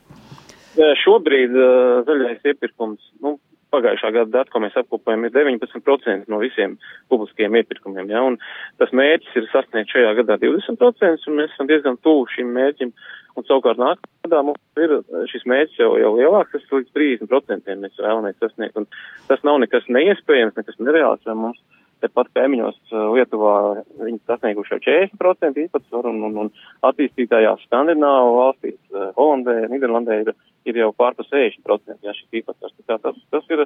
Šobrīd 0.75 1.53
uh, 1.55 2.05
zaļais 2.07 2.53
iepirkums, 2.53 3.01
nu, 3.23 3.37
pagājušā 3.75 4.13
gada 4.15 4.33
dati, 4.39 4.53
ko 4.55 4.63
mēs 4.65 4.79
apkopējam, 4.81 5.27
ir 5.27 5.35
19% 5.35 6.31
no 6.33 6.41
visiem 6.43 6.79
publiskiem 7.13 7.59
iepirkumiem, 7.61 8.09
ja, 8.15 8.23
un 8.25 8.39
tas 8.83 8.95
mērķis 8.97 9.37
ir 9.41 9.51
sasniegt 9.53 9.93
šajā 9.93 10.15
gadā 10.23 10.39
20%, 10.43 11.29
un 11.29 11.39
mēs 11.41 11.53
esam 11.53 11.71
diezgan 11.71 12.01
tuvu 12.07 12.27
šim 12.35 12.55
mērķim, 12.57 12.95
un 13.35 13.49
savukārt 13.49 13.83
nākamā 13.83 14.29
gadā 14.29 14.43
mums 14.47 14.83
ir 14.85 14.97
šis 15.33 15.47
mērķis 15.51 15.81
jau, 15.83 15.93
jau 16.01 16.15
lielāks, 16.17 16.55
tas 16.55 16.75
līdz 16.79 16.95
30% 17.29 17.79
mēs 17.83 18.03
vēlamies 18.03 18.41
sasniegt, 18.41 18.79
un 18.79 18.89
tas 19.29 19.43
nav 19.47 19.61
nekas 19.63 19.91
neiespējams, 19.91 20.57
nekas 20.61 20.81
nereāls, 20.81 21.25
ja 21.27 21.37
mums 21.39 21.61
tepat 22.05 22.31
kaimiņos 22.37 22.79
uh, 22.93 23.05
Lietuvā 23.17 23.55
viņi 24.05 24.21
sasnieguši 24.29 24.77
jau 24.77 24.81
40% 24.87 25.61
īpatsvaru 25.65 26.13
un, 26.13 26.21
un, 26.29 26.41
un 26.45 26.51
attīstītājās 26.89 27.65
Skandināvu 27.69 28.35
valstīs, 28.39 28.81
uh, 28.93 29.11
Holandē, 29.19 29.57
Nīderlandē 29.73 30.21
ir, 30.25 30.33
ir 30.69 30.81
jau 30.81 30.91
pār 30.97 31.17
pa 31.19 31.27
60% 31.27 32.05
jā, 32.05 32.17
šis 32.17 32.41
īpatsvars. 32.43 32.77
Tā 32.89 32.99
tas, 33.03 33.21
tas 33.35 33.55
ir, 33.55 33.65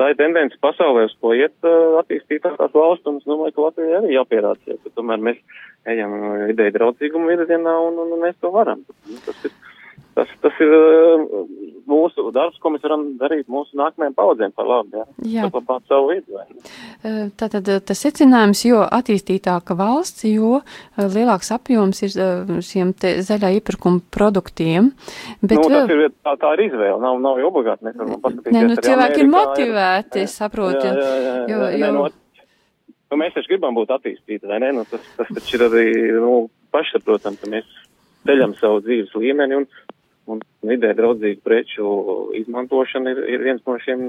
tā 0.00 0.10
ir 0.12 0.20
tendence 0.20 0.60
pasaulē, 0.64 1.06
uz 1.08 1.16
ko 1.22 1.32
iet 1.36 1.56
uh, 1.66 1.98
attīstītākās 2.02 2.76
valsts, 2.76 3.08
un 3.08 3.22
es 3.22 3.28
domāju, 3.28 3.56
ka 3.56 3.66
Latvijai 3.68 3.98
arī 4.02 4.14
jāpierāda, 4.16 4.78
ka 4.84 4.94
tomēr 4.98 5.24
mēs 5.30 5.40
ejam 5.88 6.14
ideja 6.52 6.76
draudzīguma 6.76 7.32
virzienā 7.32 7.74
un, 7.86 8.02
un, 8.04 8.14
mēs 8.22 8.36
to 8.42 8.52
varam. 8.54 8.84
Tas 9.24 9.48
ir, 9.48 9.54
tas, 10.18 10.32
tas 10.44 10.64
ir 10.64 10.74
mūsu 11.88 12.26
darbs, 12.36 12.58
ko 12.62 12.70
mēs 12.74 12.82
varam 12.84 13.04
darīt 13.20 13.48
mūsu 13.50 13.76
nākamajām 13.80 14.14
paudzēm 14.18 14.52
par 14.56 14.68
labu, 14.68 15.00
jā. 15.00 15.04
Jā. 15.38 15.46
Saglabāt 15.48 15.88
savu 15.88 16.10
vidi, 16.12 16.36
Tātad 17.38 17.68
tas 17.86 18.02
secinājums, 18.04 18.62
jo 18.68 18.82
attīstītāka 18.84 19.76
valsts, 19.78 20.24
jo 20.28 20.60
lielāks 20.98 21.50
apjoms 21.54 22.02
ir 22.06 22.14
šiem 22.66 22.92
te 22.98 23.16
zaļā 23.24 23.52
iepirkuma 23.58 24.02
produktiem. 24.14 24.92
Bet 25.42 25.56
nu, 25.58 25.68
vēl, 25.72 25.92
ir, 25.94 26.14
tā, 26.26 26.34
tā 26.42 26.52
ir 26.58 26.64
izvēle, 26.68 26.98
nav, 27.02 27.20
nav 27.24 27.38
jau 27.42 27.50
obligāti, 27.52 27.86
mēs 27.88 27.96
varam 28.00 28.20
paskatīties. 28.24 28.52
ne, 28.58 28.64
nu, 28.72 28.78
cilvēki 28.88 29.22
ir 29.24 29.30
motivēti, 29.32 30.24
es 30.26 30.38
saprotu. 30.42 30.86
Jā, 30.86 30.94
jā, 30.94 31.12
jā, 31.26 31.34
jā, 31.48 31.50
jo- 31.54 31.68
jā, 31.72 31.78
jo- 31.78 31.78
Nē, 31.78 31.92
nu, 31.94 32.06
nu, 33.10 33.16
mēs 33.22 33.34
taču 33.38 33.54
gribam 33.54 33.76
būt 33.78 33.94
attīstīti, 33.98 34.44
vai 34.50 34.58
ne? 34.60 34.72
Nu, 34.76 34.84
tas, 34.90 35.00
tas 35.16 35.30
taču 35.38 35.56
ir 35.56 35.66
arī, 35.70 35.86
nu, 36.20 36.32
pašsaprotam, 36.74 37.38
ka 37.40 37.48
mēs 37.48 37.64
ceļam 38.28 38.52
savu 38.58 38.82
dzīves 38.84 39.14
līmeni 39.16 39.56
un, 39.62 39.68
un 40.28 40.42
vidē 40.68 40.92
draudzīgu 40.98 41.44
preču 41.44 41.90
izmantošana 42.38 43.14
ir, 43.14 43.24
ir 43.34 43.44
viens 43.46 43.64
no 43.66 43.76
šiem 43.82 44.00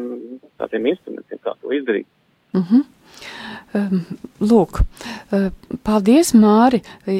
tādiem 0.61 0.91
instrumentiem, 0.93 1.41
kā 1.43 1.55
to 1.61 1.75
izdarīt. 1.75 2.09
Mhm. 2.57 2.87
Um, 3.69 3.99
Lūk, 4.41 4.79
uh, 5.35 5.49
paldies, 5.85 6.31
Māri. 6.33 6.79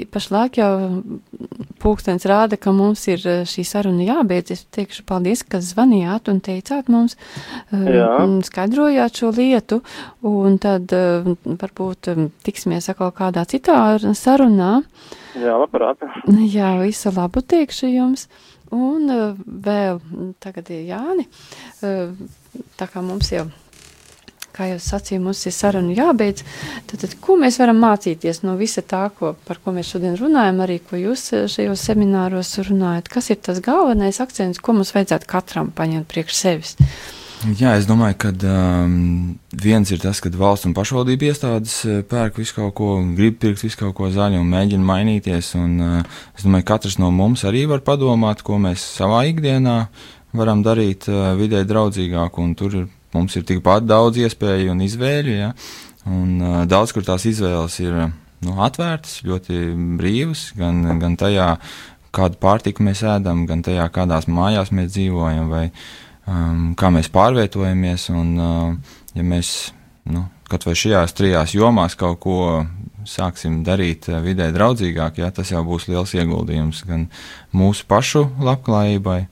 Pašlaik 0.10 0.58
jau 0.58 0.70
pulkstens 1.82 2.26
rāda, 2.30 2.58
ka 2.58 2.74
mums 2.74 3.04
ir 3.12 3.22
uh, 3.22 3.44
šī 3.46 3.66
saruna 3.68 4.08
jābeidz. 4.08 4.56
Es 4.56 4.64
teikšu 4.74 5.06
paldies, 5.10 5.44
ka 5.46 5.62
zvanījāt 5.62 6.32
un 6.32 6.42
teicāt 6.42 6.90
mums, 6.90 7.20
un 7.76 8.40
skaidrojāt 8.46 9.22
šo 9.22 9.30
lietu, 9.38 9.84
un 10.26 10.58
tad 10.64 10.90
uh, 10.98 11.30
varbūt 11.46 12.14
um, 12.16 12.30
tiksimies 12.46 12.90
atkal 12.90 13.14
kādā 13.14 13.46
citā 13.50 14.00
sarunā. 14.18 14.80
Jā, 15.38 15.54
labprāt. 15.54 16.02
Jā, 16.56 16.74
visu 16.82 17.14
labu 17.14 17.46
teikšu 17.46 17.94
jums. 17.94 18.26
Un 18.76 19.10
uh, 19.10 19.40
vēl 19.40 19.98
mm, 19.98 20.36
tagad 20.44 20.70
ir 20.74 20.86
Jāni. 20.92 21.26
Uh, 21.82 22.14
tā 22.78 22.86
kā 22.92 23.02
mums 23.06 23.32
jau, 23.34 23.48
kā 24.54 24.70
jau 24.70 24.80
sacīju, 24.84 25.22
mums 25.26 25.42
ir 25.50 25.56
saruna 25.56 25.96
jābeidz, 25.98 26.44
tad, 26.90 27.00
tad 27.06 27.16
ko 27.24 27.38
mēs 27.42 27.58
varam 27.62 27.82
mācīties 27.82 28.44
no 28.46 28.54
visa 28.60 28.84
tā, 28.86 29.08
ko, 29.16 29.34
par 29.48 29.62
ko 29.64 29.74
mēs 29.76 29.94
šodien 29.94 30.18
runājam, 30.20 30.62
arī 30.66 30.80
ko 30.86 31.00
jūs 31.02 31.30
uh, 31.34 31.48
šajos 31.50 31.88
semināros 31.90 32.54
runājat? 32.70 33.10
Kas 33.10 33.32
ir 33.34 33.42
tas 33.42 33.64
galvenais 33.66 34.22
akcents, 34.22 34.62
ko 34.62 34.78
mums 34.78 34.94
vajadzētu 34.98 35.30
katram 35.30 35.74
paņemt 35.76 36.10
priekš 36.12 36.44
sevis? 36.44 36.78
Jā, 37.40 37.78
es 37.80 37.86
domāju, 37.88 38.18
ka 38.20 38.30
um, 38.52 39.38
viens 39.64 39.88
ir 39.96 40.02
tas, 40.04 40.20
ka 40.20 40.28
valsts 40.36 40.68
un 40.68 40.74
pašvaldību 40.76 41.30
iestādes 41.30 41.76
eh, 41.88 42.02
pērk 42.04 42.42
visu 42.42 42.58
kaut 42.58 42.74
ko, 42.76 42.90
grib 43.16 43.38
pirkt 43.40 43.64
visu 43.64 43.80
kaut 43.80 43.94
ko 43.96 44.10
zaļu 44.12 44.42
un 44.42 44.50
mēģina 44.52 44.84
mainīties. 44.84 45.54
Un, 45.56 45.78
uh, 45.80 46.18
es 46.36 46.44
domāju, 46.44 46.66
ka 46.68 46.74
katrs 46.76 46.98
no 47.00 47.14
mums 47.16 47.46
arī 47.48 47.62
var 47.70 47.80
padomāt, 47.86 48.44
ko 48.44 48.58
mēs 48.60 48.84
savā 48.98 49.22
ikdienā 49.30 49.78
varam 50.36 50.66
darīt 50.68 51.08
uh, 51.08 51.30
vidē 51.40 51.62
draudzīgāk, 51.70 52.42
tur 52.60 52.76
ir, 52.76 52.90
mums 53.16 53.40
ir 53.40 53.48
tikpat 53.48 53.88
daudz 53.88 54.20
iespēju 54.20 54.76
un 54.76 54.84
izvēļu. 54.90 55.38
Ja? 55.38 55.54
Un, 56.12 56.36
uh, 56.44 56.60
daudz, 56.68 56.92
kur 56.92 57.08
tās 57.08 57.24
izvēles 57.30 57.80
ir 57.86 57.96
uh, 58.04 58.12
nu, 58.44 58.58
atvērtas, 58.68 59.22
ļoti 59.24 59.62
brīvas, 60.02 60.50
gan, 60.60 60.84
gan 61.00 61.16
tajā, 61.16 61.54
kādu 62.12 62.44
pārtiku 62.44 62.84
mēs 62.84 63.08
ēdam, 63.08 63.48
gan 63.48 63.64
tajā, 63.64 63.88
kādās 63.96 64.28
mājās 64.28 64.76
mēs 64.76 64.92
dzīvojam. 64.98 65.48
Vai, 65.56 65.70
um, 66.30 66.74
kā 66.78 66.92
mēs 66.94 67.10
pārvietojamies, 67.14 68.10
un 68.14 68.34
uh, 68.38 68.98
ja 69.18 69.26
mēs 69.26 69.74
nu, 70.10 70.28
kaut 70.50 70.68
vai 70.70 70.76
šajās 70.78 71.16
trijās 71.18 71.56
jomās 71.58 71.98
kaut 72.00 72.22
ko 72.24 72.40
sāksim 73.10 73.62
darīt 73.66 74.10
uh, 74.12 74.20
vidē 74.24 74.52
draudzīgāk, 74.56 75.24
jā, 75.24 75.32
tas 75.34 75.52
jau 75.52 75.64
būs 75.66 75.90
liels 75.90 76.14
ieguldījums 76.18 76.84
gan 76.90 77.08
mūsu 77.56 77.88
pašu 77.90 78.28
labklājībai. 78.46 79.24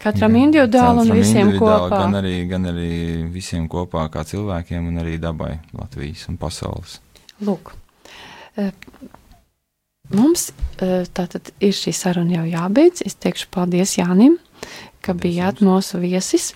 Katram 0.00 0.32
gan 0.32 0.46
individuāli 0.46 1.02
un 1.04 1.12
visiem 1.12 1.50
individuāli, 1.50 1.90
kopā. 1.90 2.00
Gan 2.00 2.18
arī, 2.22 2.34
gan 2.48 2.66
arī 2.70 2.90
visiem 3.28 3.66
kopā 3.68 4.06
kā 4.12 4.24
cilvēkiem 4.24 4.88
un 4.88 5.02
arī 5.02 5.18
dabai 5.20 5.58
Latvijas 5.76 6.24
un 6.32 6.38
pasaules. 6.40 6.96
Lūk, 7.44 7.74
eh, 8.56 8.72
mums 10.16 10.48
eh, 10.80 11.04
tātad 11.04 11.52
ir 11.60 11.76
šī 11.76 11.92
saruna 11.96 12.38
jau 12.38 12.46
jābeidz. 12.48 13.04
Es 13.04 13.18
teikšu 13.20 13.50
paldies 13.52 13.98
Jānim, 13.98 14.38
ka 15.04 15.14
Paldies 15.14 15.22
bijāt 15.24 15.60
jums. 15.60 15.68
mūsu 15.68 16.00
viesis 16.02 16.52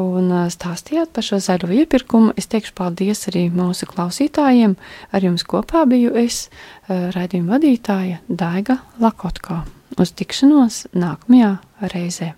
un 0.00 0.30
stāstījāt 0.52 1.12
par 1.14 1.26
šo 1.26 1.40
zaļo 1.42 1.70
iepirkumu. 1.82 2.34
Es 2.38 2.50
teikšu 2.50 2.74
paldies 2.78 3.26
arī 3.30 3.48
mūsu 3.52 3.88
klausītājiem. 3.90 4.76
Ar 5.12 5.26
jums 5.26 5.44
kopā 5.44 5.84
biju 5.90 6.14
es, 6.20 6.48
raidījuma 6.88 7.56
vadītāja 7.56 8.20
Daiga 8.28 8.80
Lakotko. 9.02 9.62
Uz 10.00 10.14
tikšanos 10.16 10.86
nākamajā 10.94 11.56
reizē. 11.92 12.34